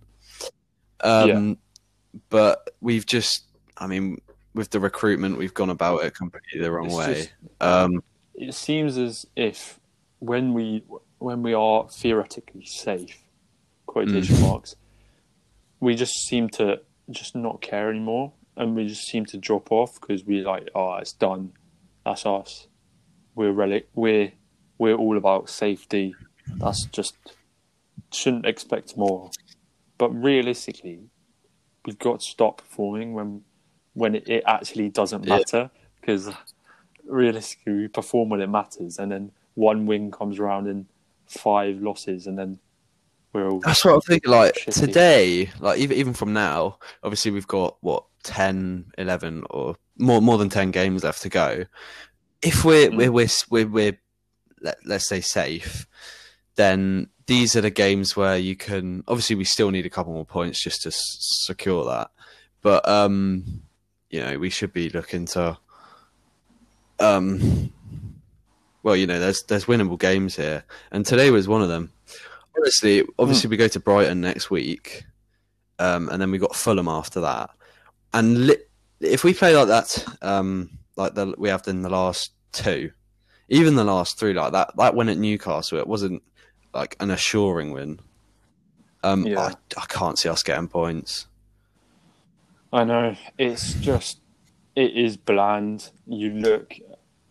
[1.01, 1.55] Um, Yeah.
[2.29, 3.45] But we've just,
[3.79, 4.21] I mean,
[4.55, 7.15] with the recruitment, we've gone about it completely the wrong It's way.
[7.15, 7.31] just-
[7.63, 8.03] um,
[8.35, 9.81] it seems as if
[10.19, 10.85] when we
[11.19, 13.17] when we are theoretically safe,
[13.87, 14.41] quotation Mm.
[14.43, 14.75] marks,
[15.81, 20.01] we just seem to just not care anymore, and we just seem to drop off
[20.01, 21.53] because we like, oh, it's done,
[22.05, 22.67] that's us.
[23.35, 24.33] We're relic, we're
[24.79, 26.15] we're all about safety.
[26.57, 27.17] That's just
[28.13, 29.31] shouldn't expect more.
[29.99, 31.09] But realistically,
[31.87, 33.43] we've got to stop performing when
[33.95, 36.31] when it, it actually doesn't matter because
[37.05, 40.87] realistically we perform when it matters, and then one win comes around and
[41.27, 42.59] five losses, and then
[43.33, 44.31] we're all That's what I'm thinking.
[44.31, 44.81] Like Shitty.
[44.81, 50.39] today, like even even from now, obviously we've got what 10, 11 or more more
[50.39, 51.65] than ten games left to go.
[52.43, 52.97] If we're Mm.
[52.97, 53.99] we're, we're we're we're
[54.61, 55.87] let, let's say safe,
[56.57, 59.05] then these are the games where you can.
[59.07, 62.11] Obviously, we still need a couple more points just to s- secure that.
[62.63, 63.63] But um,
[64.11, 65.59] you know, we should be looking to
[67.01, 67.73] um.
[68.83, 71.93] Well, you know, there's there's winnable games here, and today was one of them.
[72.57, 75.05] Honestly, obviously, we go to Brighton next week,
[75.79, 77.51] um, and then we got Fulham after that.
[78.15, 78.57] And li-
[79.01, 82.91] if we play like that, um, like the, we have in the last two,
[83.49, 86.23] even the last three, like that, that win at Newcastle, it wasn't
[86.75, 88.01] like an assuring win.
[89.03, 89.41] Um, Yeah.
[89.41, 91.27] I, I can't see us getting points.
[92.73, 94.21] I know it's just
[94.77, 95.91] it is bland.
[96.07, 96.75] You look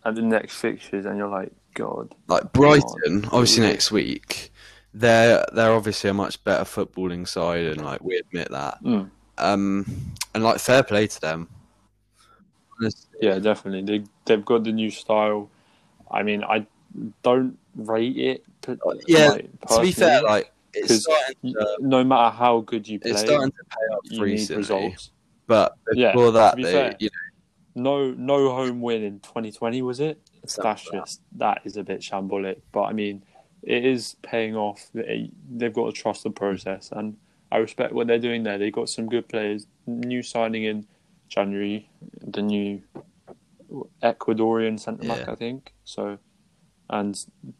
[0.04, 4.52] at the next fixtures and you're like, God, Like Brighton, obviously next week,
[4.94, 8.82] they're they're obviously a much better footballing side, and like we admit that.
[8.84, 9.10] Mm.
[9.38, 9.86] Um,
[10.34, 11.48] and like fair play to them.
[13.20, 13.82] Yeah, definitely.
[14.00, 15.50] They they've got the new style.
[16.10, 16.66] I mean, I
[17.22, 18.44] don't rate it.
[18.60, 22.60] but, Yeah, like, to be fair, like it's 'cause starting you- to, no matter how
[22.60, 24.58] good you play, it's starting to pay off you need recently.
[24.58, 25.10] results.
[25.46, 26.96] But Yeah, before to that, they, fair.
[26.98, 27.08] you
[27.74, 30.20] No, no home win in 2020 was it?
[30.42, 30.78] That's that.
[30.92, 32.60] just that is a bit shambolic.
[32.72, 33.22] But I mean,
[33.62, 34.90] it is paying off.
[34.92, 37.16] They- They've got to trust the process, and
[37.52, 38.56] I respect what they're doing there.
[38.58, 39.66] They got some good players.
[39.86, 40.86] New signing in
[41.28, 42.82] January, the new
[44.02, 45.32] Ecuadorian centre back, Yeah.
[45.32, 45.72] I think.
[45.84, 46.18] So,
[46.90, 47.14] and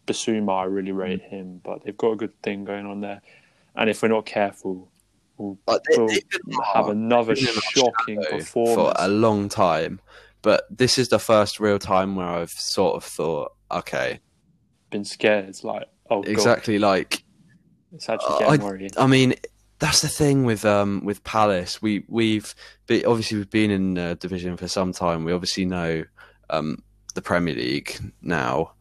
[0.07, 1.61] Bissouma, I really rate him.
[1.63, 3.21] But they've got a good thing going on there.
[3.77, 4.91] And if we're not careful,
[5.37, 6.97] we'll, Like, they- we'll they've been have hard.
[6.97, 8.75] another They've been in our shocking performance.
[8.75, 10.01] for a long time.
[10.43, 14.21] But this is the first real time where I've sort of thought, okay,
[14.91, 15.49] Been scared.
[15.49, 16.29] It's like, oh, God.
[16.29, 17.25] exactly like
[17.95, 18.91] It's actually Uh, getting I- worrying.
[18.97, 19.35] I mean,
[19.83, 21.83] that's the thing with um with Palace.
[21.83, 22.55] We we've
[22.87, 25.25] be, obviously we've been in the division for some time.
[25.25, 26.05] We obviously know
[26.51, 26.83] um
[27.15, 28.73] the Premier League now,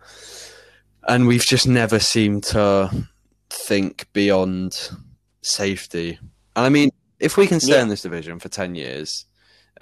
[1.08, 2.90] and we've just never seemed to
[3.50, 4.92] think beyond
[5.42, 6.20] safety.
[6.56, 7.82] And I mean, if we can stay Yeah.
[7.82, 9.26] in this division for ten years,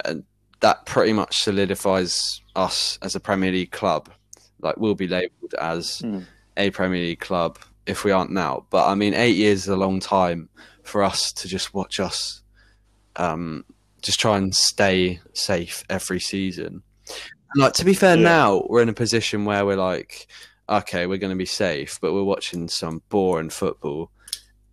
[0.04, 0.24] and
[0.60, 4.10] that pretty much solidifies us as a Premier League club.
[4.62, 6.24] Like we'll be labelled as Mm.
[6.56, 8.66] a Premier League club if we aren't now.
[8.70, 10.48] But I mean, eight years is a long time
[10.84, 12.42] for us to just watch us
[13.16, 13.64] um,
[14.02, 16.82] just try and stay safe every season.
[17.52, 18.22] And like to be fair, Yeah.
[18.22, 20.26] now we're in a position where we're like,
[20.68, 24.10] okay, we're going to be safe, but we're watching some boring football.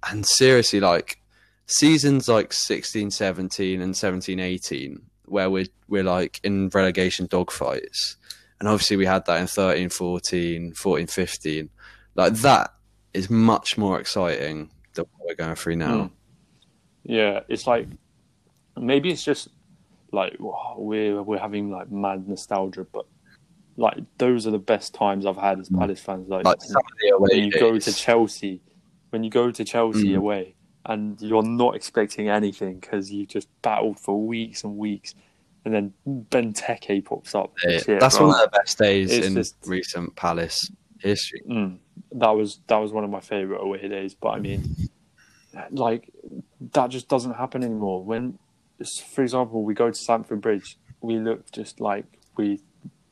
[0.09, 1.19] And seriously, like
[1.65, 8.15] seasons like 16, 17 and 17, 18, where we're, we're like in relegation dogfights.
[8.59, 11.69] And obviously we had that in 13, 14, 14, 15.
[12.15, 12.73] Like that
[13.13, 15.95] is much more exciting than what we're going through now.
[15.95, 16.11] Mm.
[17.03, 17.87] Yeah, it's like
[18.75, 19.47] maybe it's just
[20.11, 23.05] like wow, we're we're having like mad nostalgia, but
[23.77, 26.27] like those are the best times I've had as Palace fans.
[26.27, 26.45] Like.
[26.45, 27.93] Like some of the away when you go to.
[27.93, 28.61] Chelsea,
[29.11, 30.17] when you go to Chelsea Mm.
[30.17, 30.55] away,
[30.85, 35.13] and you're not expecting anything because you just battled for weeks and weeks,
[35.63, 37.53] and then Benteke pops up.
[37.65, 38.27] Yeah, Shit, that's bro.
[38.27, 41.41] one of the best days It's in just- recent Palace history.
[41.49, 41.77] Mm,
[42.13, 44.13] that was that was one of my favorite away days.
[44.13, 44.75] But I mean,
[45.71, 46.09] like
[46.73, 48.03] that just doesn't happen anymore.
[48.03, 48.39] When,
[49.13, 52.05] for example, we go to Stamford Bridge, we look just like
[52.35, 52.59] we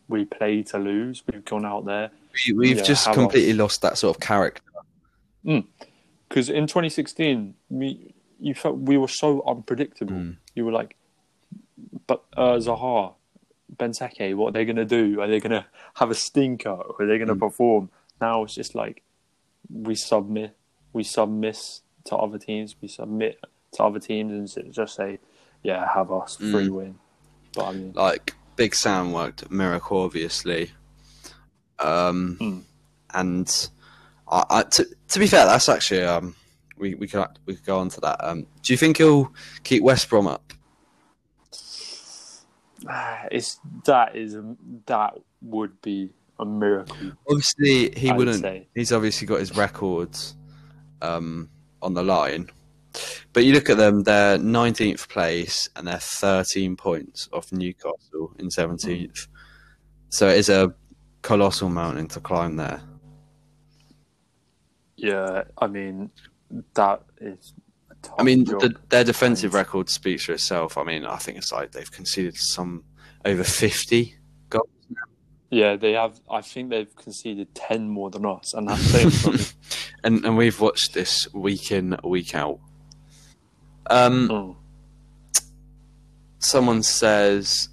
[0.08, 1.24] we play to lose.
[1.32, 2.12] We've gone out there
[2.48, 4.62] We, we've Yeah, just completely lost that sort of character.
[5.44, 10.14] because in 2016, we you felt we were so unpredictable.
[10.14, 10.38] Mm.
[10.56, 10.96] You were like,
[12.08, 13.14] but uh, Zaha,
[13.76, 15.22] Benteke, what are they going to do?
[15.22, 16.70] Are they going to have a stinker?
[16.70, 17.40] Or are they going to Mm.
[17.40, 17.90] perform?
[18.22, 19.02] Now it's just like
[19.72, 20.56] we submit,
[20.94, 23.40] we submiss to other teams, we submit
[23.74, 25.20] to other teams, and just say,
[25.64, 26.52] yeah, have us Mm.
[26.52, 27.00] free win.
[27.54, 30.72] But I mean, Like Big Sam worked Miracle, obviously,
[31.80, 32.64] um, Mm.
[33.14, 33.70] and
[34.28, 36.36] I, I, to, to be fair, that's actually um,
[36.78, 38.24] we we could we could go on to that.
[38.24, 40.54] Um, do you think he'll keep West Brom up?
[43.32, 44.38] it's that is
[44.86, 47.12] that would be a miracle.
[47.30, 48.44] Obviously, he I would wouldn't.
[48.44, 48.68] say.
[48.76, 50.36] He's obviously got his records
[51.02, 51.50] um,
[51.82, 52.50] on the line.
[53.34, 58.48] But you look at them; they're 19th place and they're 13 points off Newcastle in
[58.48, 59.28] 17th.
[60.10, 60.74] So it is a
[61.22, 62.82] colossal mountain to climb there.
[64.96, 66.10] Yeah, I mean,
[66.76, 67.54] that is.
[68.18, 69.68] A I mean, the, their defensive Thanks.
[69.68, 70.78] record speaks for itself.
[70.78, 72.84] I mean, I think it's like they've conceded some
[73.24, 74.16] over 50
[74.50, 74.68] goals.
[75.50, 76.20] Yeah, they have.
[76.30, 79.40] I think they've conceded ten more than us, and that's saying
[80.04, 82.60] and and we've watched this week in week out.
[83.90, 84.56] Um, Mm.
[86.40, 87.70] someone says,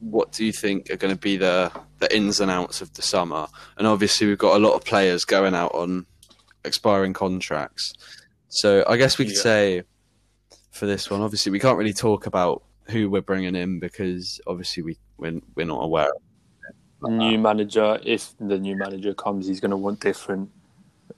[0.00, 3.02] "What do you think are going to be the the ins and outs of the
[3.02, 6.06] summer?" And obviously, we've got a lot of players going out on
[6.66, 7.92] expiring contracts.
[8.48, 9.42] So I guess we could Yeah.
[9.42, 9.82] say
[10.70, 14.82] for this one, obviously, we can't really talk about who we're bringing in because obviously
[14.82, 16.10] we we're, we're not aware.
[17.02, 17.98] New manager.
[18.04, 20.50] If the new manager comes, he's going to want different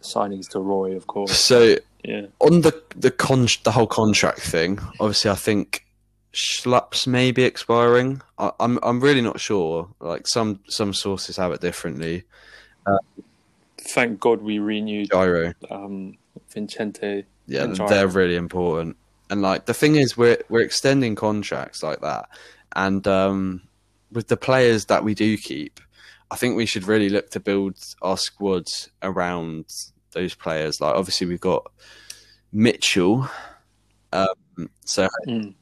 [0.02, 1.32] signings to Roy, of course.
[1.38, 5.84] So Yeah, on the the con the whole contract thing, obviously, I think
[6.32, 8.22] Schlupp's may be expiring.
[8.38, 9.88] I, I'm I'm really not sure.
[10.00, 12.24] Like some some sources have it differently.
[12.86, 12.98] Uh,
[13.88, 16.16] thank God we renewed Jairo, um,
[16.50, 17.24] Vicente.
[17.46, 18.96] yeah, they're really important.
[19.30, 22.28] And like the thing is, we're we're extending contracts like that,
[22.76, 23.62] and um,
[24.12, 25.80] with the players that we do keep,
[26.30, 29.66] I think we should really look to build our squads around
[30.12, 30.80] those players.
[30.80, 31.70] Like obviously, we've got
[32.52, 33.28] Mitchell.
[34.12, 35.54] Um, so Mm.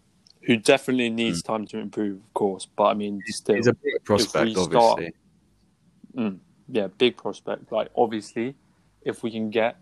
[0.43, 2.69] Who definitely needs time to improve, of course.
[2.77, 5.12] But I mean, still, he's a big prospect, start- obviously.
[6.17, 7.71] Mm, yeah, big prospect.
[7.73, 8.55] Like obviously,
[9.03, 9.77] if we can get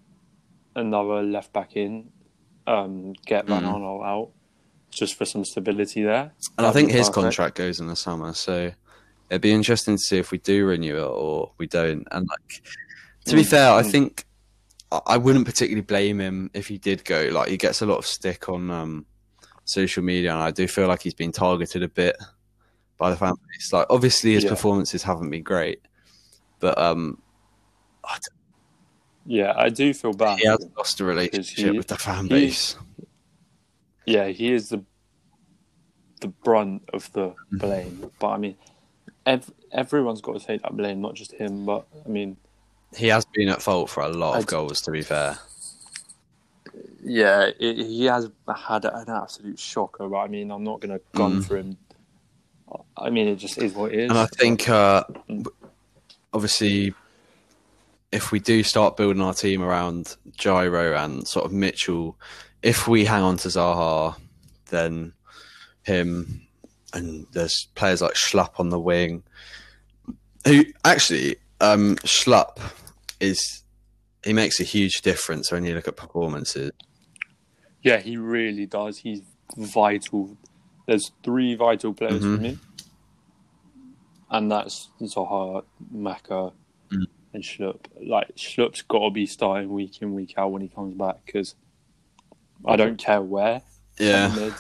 [0.77, 2.11] another left back in,
[2.67, 3.73] um, get Van Mm.
[3.75, 4.31] Aanholt out,
[4.91, 6.33] just for some stability there.
[6.59, 7.15] And I think his perfect.
[7.15, 8.73] contract goes in the summer, so
[9.31, 12.07] it'd be interesting to see if we do renew it or we don't.
[12.11, 12.63] And like,
[13.27, 13.91] to be Mm, fair, I mm.
[13.91, 14.25] think
[14.93, 17.29] I- I wouldn't particularly blame him if he did go.
[17.33, 19.07] Like, he gets a lot of stick on um,
[19.65, 22.17] social media, and I do feel like he's been targeted a bit
[22.97, 23.73] by the fan base.
[23.73, 24.51] Like, obviously, his Yeah.
[24.51, 25.81] performances haven't been great,
[26.61, 27.19] but um,
[28.05, 30.39] I d- Yeah, I do feel bad.
[30.39, 32.77] he has lost a relationship he- with the fan base.
[34.07, 34.83] Yeah, he is the
[36.21, 37.57] the brunt of the Mm-hmm.
[37.59, 38.11] blame.
[38.19, 38.57] But I mean,
[39.27, 41.65] ev- everyone's got to take that blame, not just him.
[41.67, 42.37] But I mean,
[42.97, 45.39] He has been at fault for a lot of goals, to be fair.
[47.03, 50.09] yeah, it, he has had an absolute shocker.
[50.09, 51.45] But I mean, I'm not going to gun Mm.
[51.45, 51.77] for him.
[52.97, 54.11] I mean, it just is what it is.
[54.11, 55.47] And I think, uh, Mm.
[56.35, 56.93] Obviously,
[58.13, 62.17] if we do start building our team around Jairo and sort of Mitchell,
[62.63, 64.17] if we hang on to Zaha,
[64.71, 65.13] then
[65.85, 66.43] him
[66.93, 69.23] and there's players like Schlupp on the wing,
[70.47, 72.59] who actually um, Schlupp
[73.21, 73.63] is
[74.25, 76.71] he makes a huge difference when you look at performances.
[77.83, 78.99] Yeah, he really does.
[78.99, 79.21] He's
[79.57, 80.37] vital.
[80.87, 82.35] There's three vital players Mhm.
[82.37, 82.59] for me,
[84.31, 86.53] and that's Zaha, Maka,
[86.91, 87.07] Mm.
[87.33, 87.87] and Schlupp.
[88.07, 91.55] Like Schlupp's got to be starting week in week out when he comes back because
[92.65, 93.63] I don't care where.
[93.99, 94.55] Yeah, Mid,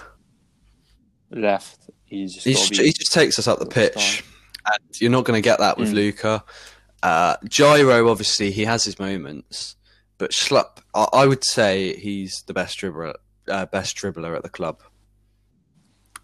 [1.31, 1.91] left.
[2.05, 2.77] He's just he just, be.
[2.85, 4.25] he just takes us up the pitch,
[4.67, 5.95] and you're not going to get that with Mm.
[5.95, 6.45] Luka.
[7.03, 9.77] Uh, Jairo, obviously, he has his moments,
[10.19, 13.15] but Schlupp, I, I would say he's the best dribbler,
[13.49, 14.81] uh, best dribbler at the club.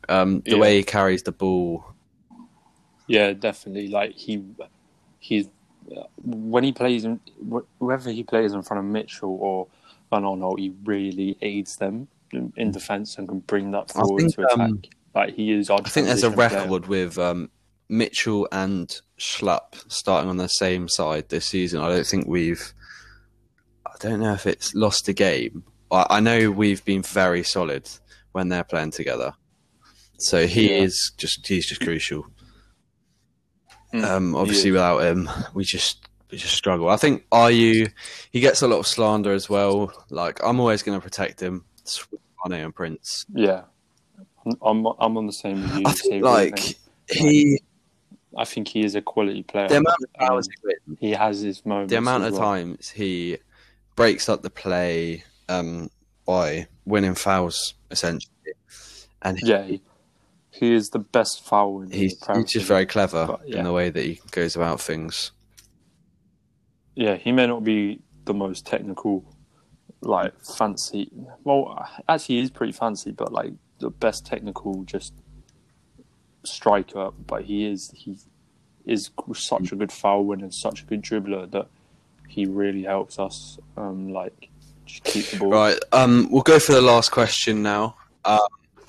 [0.08, 0.56] Um, the Yeah.
[0.58, 1.84] way he carries the ball,
[3.10, 3.88] Yeah, definitely.
[3.88, 4.42] Like he,
[5.18, 5.48] he's
[6.22, 7.20] when he plays in
[7.78, 9.66] whether he plays in front of Mitchell or
[10.10, 14.34] Van Aanholt, he really aids them in, in defence and can bring that forward think,
[14.36, 14.58] to attack.
[14.60, 14.82] um,
[15.14, 15.70] like he is.
[15.70, 16.62] Our I think there's a transition player.
[16.62, 17.50] record with um,
[17.88, 21.80] Mitchell and Schlupp starting on the same side this season.
[21.80, 22.72] I don't think we've.
[23.86, 25.64] I don't know if it's lost a game.
[25.90, 27.88] I, I know we've been very solid
[28.32, 29.34] when they're playing together.
[30.18, 30.82] So he Yeah.
[30.82, 32.26] is just he's just crucial.
[33.92, 34.74] Mm, Um, obviously, is.
[34.74, 36.88] without him, we just we just struggle.
[36.88, 37.90] I think Ayew
[38.30, 39.92] he gets a lot of slander as well.
[40.10, 41.64] Like I'm always going to protect him.
[42.46, 43.26] Mane and Prince.
[43.34, 43.62] Yeah,
[44.62, 45.82] I'm I'm on the same with you.
[45.86, 46.74] I same think like thing.
[47.08, 47.60] he
[48.38, 49.66] I think he is a quality player.
[49.68, 50.48] the amount of Um, hours
[50.98, 51.90] he he has his moments.
[51.90, 52.40] the amount of well.
[52.42, 53.38] times he
[53.96, 55.90] breaks up the play um,
[56.24, 58.32] by winning fouls essentially,
[59.22, 59.82] and he- Yeah, he,
[60.50, 63.58] he is the best foul in he's, he's just very clever But, yeah.
[63.58, 65.32] in the way that he goes about things.
[66.94, 69.24] Yeah, he may not be the most technical,
[70.00, 71.10] like fancy.
[71.44, 75.14] Well, actually, he is pretty fancy, but like the best technical just
[76.44, 77.10] striker.
[77.26, 78.18] But he is he
[78.84, 81.68] is such a good foul winner and such a good dribbler that
[82.28, 83.58] he really helps us.
[83.76, 84.48] Um, like
[84.84, 85.50] just keep the ball.
[85.50, 88.40] Right, um, we'll go for the last question now, um,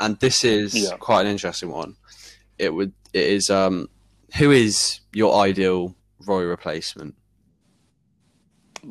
[0.02, 0.98] and this is Yeah.
[0.98, 1.96] quite an interesting one.
[2.58, 3.88] It would it is um,
[4.38, 5.96] who is your ideal
[6.28, 7.16] Roy replacement?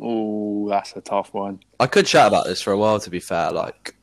[0.00, 1.60] Oh, that's a tough one.
[1.80, 3.00] I could chat about this for a while.
[3.00, 3.94] To be fair, like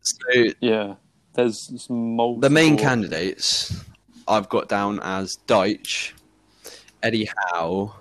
[0.00, 0.94] so Yeah,
[1.34, 2.40] there's multiple.
[2.40, 3.74] The main candidates
[4.26, 6.12] I've got down as Dyche,
[7.02, 7.94] Eddie Howe,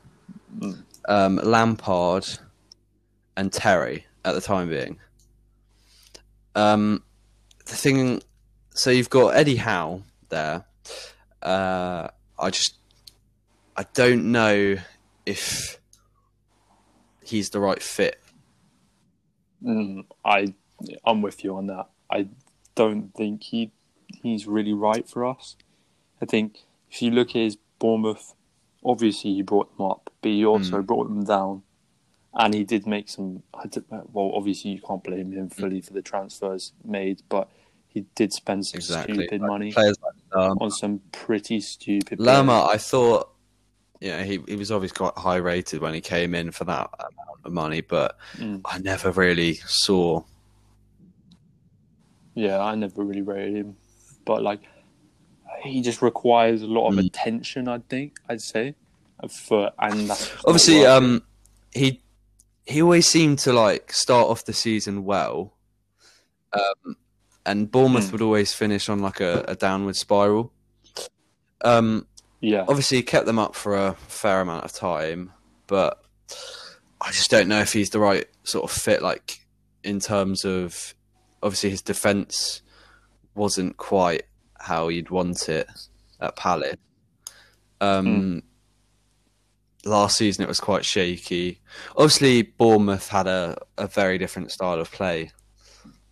[0.60, 0.84] Mm.
[1.08, 2.28] um, Lampard,
[3.38, 5.00] and Terry at the time being.
[6.56, 7.04] Um,
[7.72, 8.22] the thing,
[8.72, 10.66] so you've got Eddie Howe there.
[11.42, 12.76] Uh, I just,
[13.76, 14.76] I don't know
[15.26, 15.80] if
[17.24, 18.20] he's the right fit.
[19.64, 20.54] Mm, I
[21.06, 21.88] I'm with you on that.
[22.12, 22.28] I
[22.76, 23.72] don't think he
[24.08, 25.56] he's really right for us.
[26.22, 26.60] I think
[26.92, 28.34] if you look at his Bournemouth,
[28.84, 30.86] obviously he brought them up, but he also Mm.
[30.88, 31.62] brought them down,
[32.34, 33.44] and he did make some.
[34.12, 37.48] Well, obviously you can't blame him fully for the transfers made, but
[37.94, 39.16] he did spend some Exactly.
[39.16, 42.20] stupid money Players like on some pretty stupid.
[42.20, 43.30] Lerma, I thought,
[44.00, 47.40] yeah, he he was obviously quite high rated when he came in for that amount
[47.46, 48.18] of money, but.
[48.38, 48.62] Mm.
[48.66, 50.24] I never really saw.
[52.34, 53.76] Yeah, I never really rated him,
[54.26, 54.62] but like
[55.62, 57.08] he just requires a lot of Mm.
[57.08, 57.68] attention.
[57.68, 58.76] I think I'd say
[59.30, 61.24] for and that's Obviously, um,
[61.74, 62.02] he
[62.66, 65.54] he always seemed to like start off the season well,
[66.54, 66.96] um,
[67.46, 68.12] and Bournemouth Mm.
[68.14, 70.52] would always finish on like a, a downward spiral.
[71.64, 72.08] Um,
[72.40, 75.32] yeah, obviously he kept them up for a fair amount of time,
[75.68, 76.04] but
[77.00, 79.02] I just don't know if he's the right sort of fit.
[79.02, 79.40] Like
[79.84, 80.94] in terms of
[81.44, 82.62] obviously his defense
[83.36, 84.24] wasn't quite
[84.60, 85.68] how you'd want it
[86.20, 86.76] at Palace.
[87.80, 88.44] Um,
[89.84, 91.60] Last season it was quite shaky.
[91.98, 95.32] Obviously Bournemouth had a, a very different style of play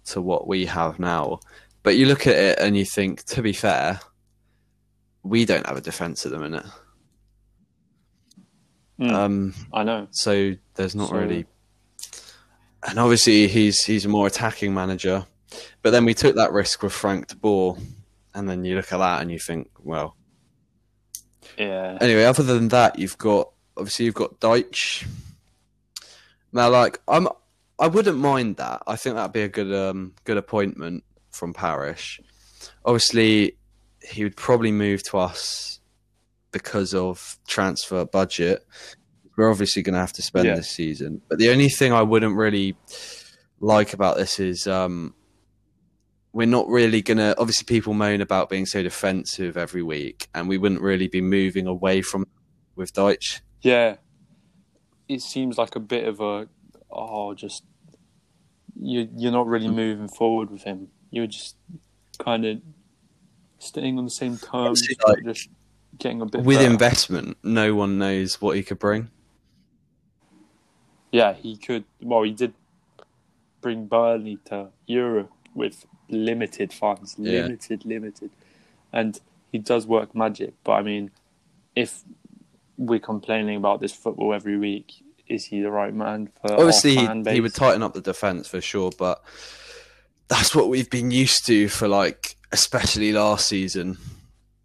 [0.10, 1.40] to what we have now.
[1.84, 4.00] But you look at it and you think, to be fair,
[5.24, 6.66] we don't have a defence at the minute.
[9.00, 10.08] Mm, Um, I know.
[10.12, 11.46] so there's not So- really,
[12.84, 15.26] and obviously he's he's a more attacking manager.
[15.82, 17.78] But then we took that risk with Frank de Boer,
[18.36, 20.16] and then you look at that and you think, well,
[21.58, 22.24] Yeah, anyway.
[22.26, 25.06] Other than that, you've got obviously you've got Dyche.
[26.52, 27.28] Now, like I'm,
[27.80, 28.84] I wouldn't mind that.
[28.88, 32.20] I think that'd be a good um good appointment from Parish.
[32.86, 33.58] Obviously,
[34.02, 35.80] he would probably move to us
[36.52, 38.66] because of transfer budget.
[39.38, 40.56] We're obviously going to have to spend Yeah.
[40.56, 41.22] this season.
[41.30, 42.76] But the only thing I wouldn't really
[43.62, 45.14] like about this is um,
[46.34, 47.38] we're not really going to.
[47.40, 51.68] Obviously, people moan about being so defensive every week, and we wouldn't really be moving
[51.68, 52.28] away from
[52.76, 53.42] with Dyche.
[53.62, 53.96] yeah.
[55.08, 56.48] It seems like a bit of a
[56.92, 57.64] oh, just
[58.82, 59.76] you you're not really mm.
[59.76, 60.88] moving forward with him.
[61.12, 61.56] You're just
[62.18, 62.62] kind of
[63.60, 65.50] staying on the same terms, like, just
[65.98, 66.72] getting a bit With better.
[66.72, 69.10] investment, no one knows what he could bring.
[71.12, 71.84] Yeah, he could.
[72.02, 72.54] Well, he did
[73.62, 77.42] bring Burnley to Europe with limited funds, Yeah.
[77.42, 78.30] limited, limited,
[78.94, 79.20] and
[79.52, 80.54] he does work magic.
[80.64, 81.12] But I mean,
[81.76, 82.04] if
[82.78, 87.24] we're complaining about this football every week, is he the right man for Obviously, he,
[87.34, 89.24] he would tighten up the defense for sure, but
[90.28, 93.98] that's what we've been used to for like, especially last season.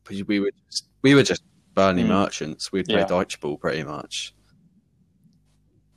[0.03, 1.43] Because we were just, we were just
[1.75, 2.09] Burnley Mm.
[2.09, 2.71] merchants.
[2.73, 3.07] We'd play Yeah.
[3.07, 4.35] Dyche Ball pretty much.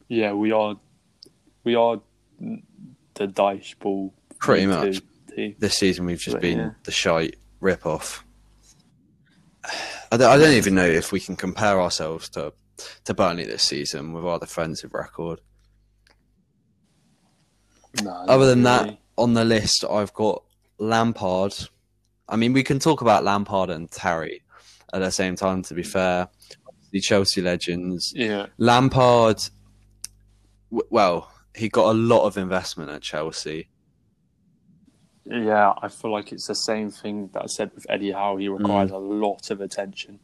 [0.09, 0.75] Yeah, we are.
[1.63, 1.99] We are
[2.39, 4.13] the Dyche ball.
[4.39, 5.01] Pretty much.
[5.35, 5.55] Team.
[5.59, 6.69] This season, we've just But, been yeah.
[6.83, 8.23] the shite rip off.
[10.11, 12.53] I don't, I don't even know if we can compare ourselves to
[13.05, 15.41] to Burnley this season with our defensive record.
[18.03, 20.43] No, Other than that, on the list, I've got
[20.77, 21.53] Lampard.
[22.29, 24.43] I mean, we can talk about Lampard and Terry
[24.93, 25.63] at the same time.
[25.63, 26.27] To be fair,
[26.91, 28.13] the Chelsea legends.
[28.15, 29.37] yeah, Lampard.
[30.69, 33.69] w- Well, he got a lot of investment at Chelsea.
[35.25, 38.37] yeah, I feel like it's the same thing that I said with Eddie Howe.
[38.37, 38.95] He requires mm.
[38.95, 40.19] a lot of attention.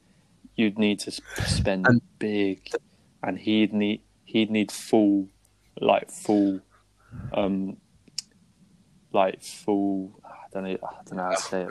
[0.56, 2.70] You'd need to spend And- big,
[3.22, 5.28] and he'd need he'd need full,
[5.80, 6.62] like full,
[7.34, 7.78] um,
[9.12, 10.20] like full.
[10.24, 10.78] I don't know.
[10.84, 11.70] I don't know how to say it.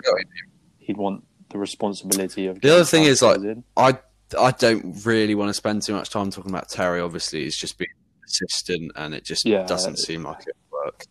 [0.79, 2.61] He'd want the responsibility of.
[2.61, 3.65] The other thing is, like, in.
[3.77, 3.99] I
[4.39, 7.01] I don't really want to spend too much time talking about Terry.
[7.01, 7.89] Obviously, he's just been
[8.27, 9.65] assistant, and it just Yeah.
[9.65, 11.05] doesn't seem like it work.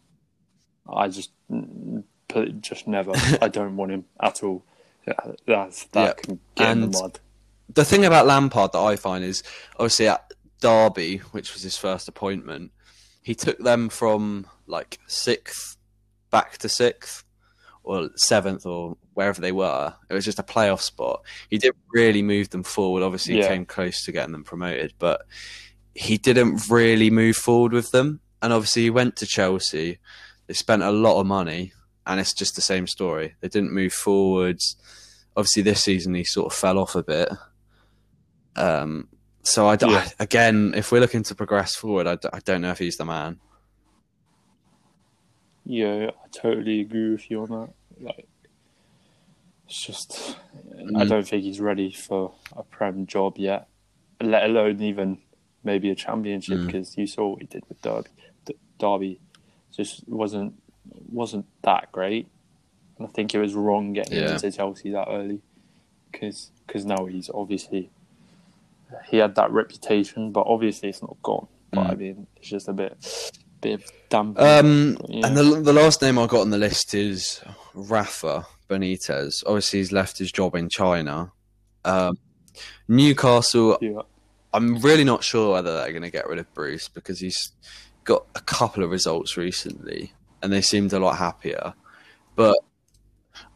[0.87, 1.31] I just
[2.27, 3.11] put it just never.
[3.41, 4.63] I don't want him at all.
[5.47, 7.19] That's that Yeah, can get in the mud.
[7.69, 9.43] The thing about Lampard that I find is
[9.73, 12.71] obviously at Derby, which was his first appointment,
[13.21, 15.77] he took them from like sixth
[16.31, 17.23] back to sixth
[17.83, 19.93] or seventh or wherever they were.
[20.09, 21.21] It was just a playoff spot.
[21.49, 23.03] He didn't really move them forward.
[23.03, 25.25] Obviously, he came close to getting them promoted, but
[25.93, 28.21] he didn't really move forward with them.
[28.41, 29.99] And obviously, he went to Chelsea.
[30.47, 31.73] They spent a lot of money,
[32.05, 33.35] and it's just the same story.
[33.41, 34.75] They didn't move forwards.
[35.35, 37.29] Obviously, this season he sort of fell off a bit.
[38.55, 39.07] Um,
[39.43, 39.87] so I, Yeah.
[40.19, 42.97] I- again, if we're looking to progress forward, I, d- I don't know if he's
[42.97, 43.39] the man.
[45.65, 47.69] Yeah, I totally agree with you on that.
[47.99, 48.27] Like,
[49.67, 50.37] it's just
[50.71, 51.07] I Mm.
[51.09, 53.67] don't think he's ready for a prem job yet,
[54.21, 55.19] let alone even
[55.63, 56.57] maybe a championship.
[56.59, 56.65] Mm.
[56.65, 58.09] Because you saw what he did with Derby.
[58.45, 59.19] D- Derby
[59.71, 60.55] just wasn't
[61.11, 62.27] wasn't that great,
[62.97, 64.33] and I think it was wrong getting Yeah.
[64.33, 65.41] into Chelsea that early.
[66.11, 67.91] Because Because now he's obviously
[69.09, 71.47] he had that reputation, but obviously it's not gone.
[71.71, 71.91] But Mm.
[71.91, 73.31] I mean, it's just a bit
[73.61, 74.39] bit of damp.
[74.39, 75.27] Um, Yeah.
[75.27, 77.41] And the, the last name I got on the list is
[77.75, 79.43] Rafa Benitez.
[79.45, 81.31] Obviously, he's left his job in China.
[81.85, 82.17] Um,
[82.87, 84.01] Newcastle, yeah.
[84.53, 87.51] I'm really not sure whether they're going to get rid of Bruce because he's
[88.03, 90.11] got a couple of results recently
[90.41, 91.73] and they seemed a lot happier.
[92.35, 92.57] But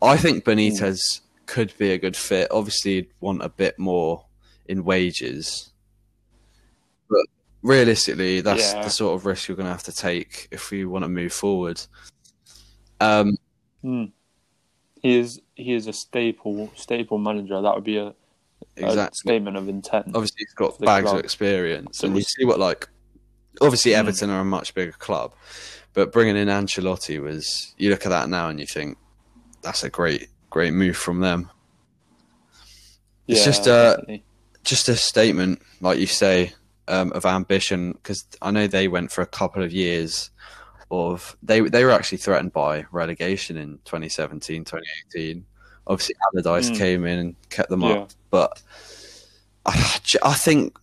[0.02, 2.48] I think Benitez could be a good fit.
[2.52, 4.26] Obviously, you'd want a bit more
[4.68, 5.72] in wages.
[7.10, 7.26] But
[7.62, 8.84] realistically, that's Yeah.
[8.84, 11.34] the sort of risk you're going to have to take if you want to move
[11.34, 11.82] forward.
[13.00, 13.38] Um,
[13.84, 14.12] Mm.
[15.04, 17.62] He is he is a staple staple manager.
[17.62, 18.16] That would be a,
[18.78, 20.08] a statement of intent.
[20.08, 21.20] obviously he's got bags club.
[21.20, 22.90] of experience, So and you see what like
[23.62, 23.98] obviously Mm.
[24.00, 25.36] Everton are a much bigger club,
[25.94, 28.98] but bringing in Ancelotti was you look at that now and you think
[29.62, 31.52] that's a great great move from them.
[33.28, 34.24] it's Yeah, just, uh, definitely.
[34.66, 36.52] Just a statement, like you say,
[36.88, 40.30] um, of ambition because I know they went for a couple of years
[40.92, 45.44] of they they were actually threatened by relegation in 2017 2018
[45.88, 46.78] obviously Allardyce Mm.
[46.78, 47.94] came in and kept them Yeah.
[48.02, 48.62] up but
[49.66, 49.72] I,
[50.22, 50.78] I think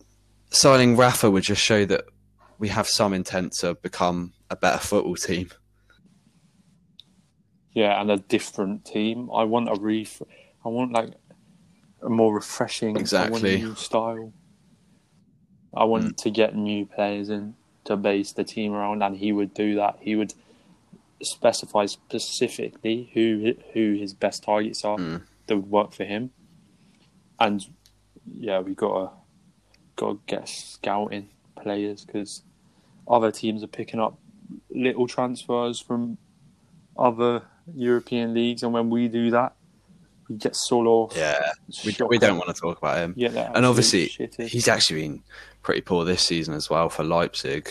[0.49, 2.03] signing Rafa would just show that
[2.59, 5.51] we have some intent to become a better football team.
[7.71, 9.29] yeah, and a different team.
[9.33, 10.21] I want a ref.
[10.65, 11.13] I want like
[12.03, 12.89] a more refreshing.
[12.89, 13.57] I want Exactly.
[13.61, 14.33] new style.
[15.73, 19.53] I want to get new players in to base the team around, and he would
[19.53, 19.97] do that.
[20.01, 20.33] He would
[21.21, 25.21] specify specifically who who his best targets are Mm.
[25.47, 26.31] that would work for him.
[27.39, 27.65] And
[28.25, 29.11] yeah, we gotta
[29.95, 32.43] gotta get scouting players because
[33.07, 34.17] other teams are picking up
[34.69, 36.17] little transfers from
[36.97, 37.43] other
[37.73, 39.55] European leagues, and when we do that,
[40.29, 41.13] we get sold off.
[41.17, 41.51] Yeah,
[41.85, 43.13] we, we don't want to talk about him.
[43.17, 44.07] Yeah, And obviously,
[44.39, 45.23] he's actually been
[45.61, 47.69] pretty poor this season as well for Leipzig.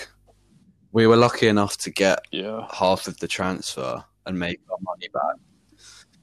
[0.93, 5.09] we were lucky enough to get Yeah, half of the transfer and make our money
[5.13, 5.37] back.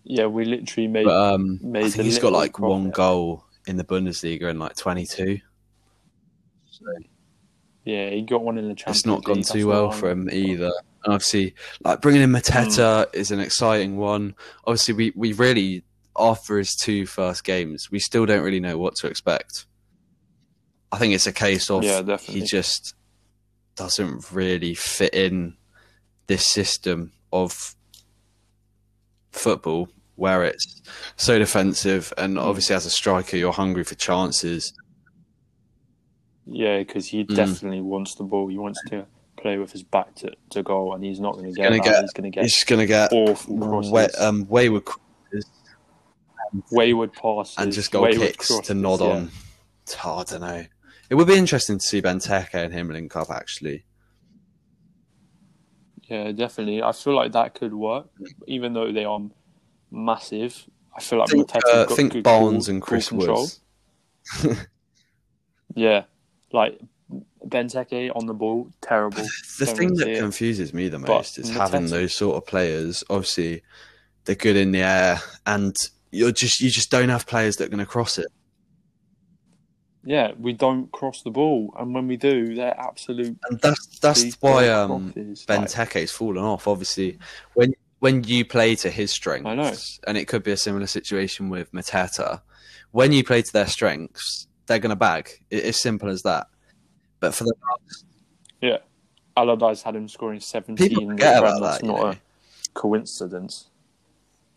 [0.03, 1.05] yeah, we literally made.
[1.05, 4.75] But um, made I think he's got like one goal in the Bundesliga in like
[4.75, 5.39] 22.
[6.69, 6.85] So
[7.85, 10.71] yeah, he got one in the Champions it's not gone too well for him either.
[11.03, 13.17] And obviously, like bringing in Mateta Hmm.
[13.19, 14.35] is an exciting one.
[14.65, 15.83] Obviously, we, we really,
[16.19, 19.65] after his two first games, we still don't really know what to expect.
[20.91, 22.93] I think it's a case of Yeah, he just
[23.75, 25.55] doesn't really fit in
[26.27, 27.75] this system of
[29.31, 30.81] football where it's
[31.15, 32.39] so defensive and Hmm.
[32.39, 34.73] obviously as a striker you're hungry for chances
[36.51, 37.35] Yeah, because he Mm.
[37.35, 38.47] definitely wants the ball.
[38.47, 39.05] He wants to
[39.37, 41.83] play with his back to, to goal, and he's not going to get gonna that.
[41.83, 44.83] get- he's going to get he's just going to get awful um, wayward
[46.71, 49.07] wayward passes, and just goal kicks crosses, to nod yeah.
[49.07, 49.31] on
[50.03, 50.65] Oh, I don't know
[51.09, 53.85] it would be interesting to see Benteke and him link up actually
[56.07, 56.81] Yeah, definitely.
[56.83, 58.07] I feel like that could work,
[58.47, 59.21] even though they are
[59.91, 60.65] massive.
[60.95, 63.41] I feel like think, uh, think good Barnes ball- and Chris control.
[63.41, 63.61] Woods
[65.75, 66.03] Yeah,
[66.51, 66.79] like
[67.47, 69.17] Benteke on the ball, terrible.
[69.59, 72.45] the Don't thing really that confuses me the But most is having those sort of
[72.45, 73.03] players.
[73.09, 73.63] Obviously,
[74.25, 75.75] they're good in the air, and
[76.11, 78.27] you're just you just don't have players that are going to cross it.
[80.03, 83.37] Yeah, we don't cross the ball, and when we do, they're absolute.
[83.49, 85.45] And that's that's why um, crosses.
[85.47, 86.67] Like, Benteke's fallen off.
[86.67, 87.19] Obviously,
[87.53, 89.73] when when you play to his strengths, I know.
[90.07, 92.41] and it could be a similar situation with Mateta.
[92.91, 95.29] When you play to their strengths, they're going to bag.
[95.49, 96.47] It, it's simple as that.
[97.19, 97.53] But for the
[98.61, 98.77] yeah,
[99.35, 100.89] Allardyce had him scoring seventeen.
[100.89, 101.85] people forget about That's that.
[101.85, 102.09] You not know?
[102.09, 102.17] a
[102.73, 103.68] coincidence.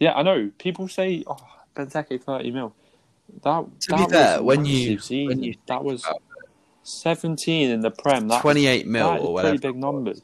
[0.03, 0.50] Yeah, I know.
[0.59, 1.36] People say, "Oh,
[1.76, 2.74] Benteke thirty mil."
[3.44, 5.26] That To that be was fair, when you- season.
[5.28, 6.05] when you that was
[6.82, 8.26] seventeen in the Prem.
[8.28, 9.59] That, Twenty-eight mil that or pretty whatever.
[9.59, 10.20] big numbers.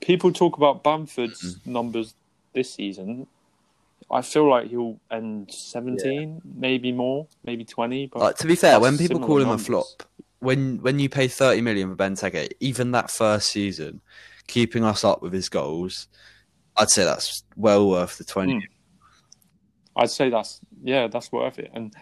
[0.00, 1.72] People talk about Bamford's Mm-hmm.
[1.72, 2.14] numbers
[2.52, 3.26] this season.
[4.10, 8.06] I feel like he'll end seventeen, maybe more, maybe twenty.
[8.06, 9.62] But Like, to be fair, when people call him numbers.
[9.62, 10.02] a flop,
[10.40, 14.00] when when you pay thirty million for Benteke, even that first season,
[14.46, 16.08] keeping us up with his goals,
[16.78, 18.54] I'd say that's well worth the twenty.
[18.54, 18.62] Mm.
[19.96, 21.70] I'd say that's yeah, that's worth it.
[21.74, 21.92] And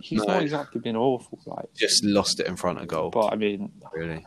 [0.00, 0.34] he's No.
[0.34, 1.72] not exactly been awful, like.
[1.74, 4.24] Just lost it in front of goal, But I mean, really.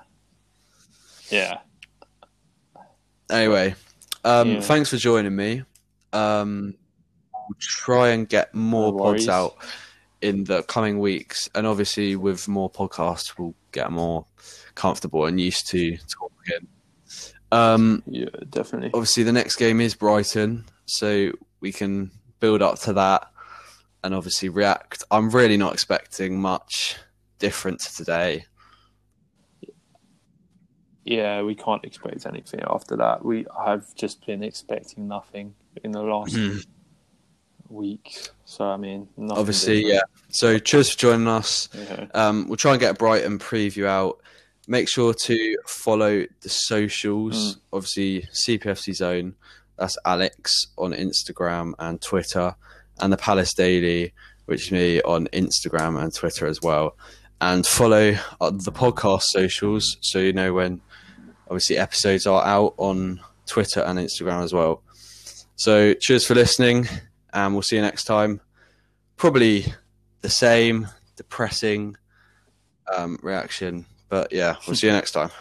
[1.29, 1.59] yeah,
[3.29, 3.75] Anyway,
[4.23, 4.61] um, Yeah.
[4.61, 5.63] thanks for joining me.
[6.13, 6.75] Um,
[7.33, 9.57] we'll try and get more No pods out
[10.21, 14.25] in the coming weeks, and obviously with more podcasts, we'll get more
[14.75, 16.67] comfortable and used to talking.
[17.51, 18.91] Um, yeah, definitely.
[18.93, 21.31] obviously the next game is Brighton, so
[21.61, 23.31] we can build up to that
[24.03, 25.03] and obviously react.
[25.11, 26.97] I'm really not expecting much
[27.39, 28.45] different to today.
[31.05, 33.23] Yeah, we can't expect anything after that.
[33.23, 36.65] We have just been expecting nothing in the last Mhm.
[37.69, 38.27] week.
[38.43, 39.93] So I mean, nothing Obviously, different.
[40.15, 40.23] yeah.
[40.29, 41.69] So cheers for joining us.
[41.73, 42.07] yeah.
[42.13, 44.19] Um, we'll try and get a Brighton preview out.
[44.67, 47.55] Make sure to follow the socials.
[47.55, 47.59] Mm.
[47.73, 49.35] Obviously, CPFC Zone.
[49.77, 52.55] That's Alex on Instagram and Twitter,
[52.99, 54.13] and the Palace Daily,
[54.45, 56.97] which is me on Instagram and Twitter as well.
[57.39, 60.81] And follow uh, the podcast socials so you know when
[61.45, 64.81] obviously episodes are out on Twitter and Instagram as well.
[65.55, 66.87] So, cheers for listening,
[67.33, 68.41] and we'll see you next time.
[69.15, 69.65] Probably
[70.21, 71.97] the same depressing
[72.95, 73.85] um, reaction.
[74.09, 75.31] But yeah, we'll see you next time.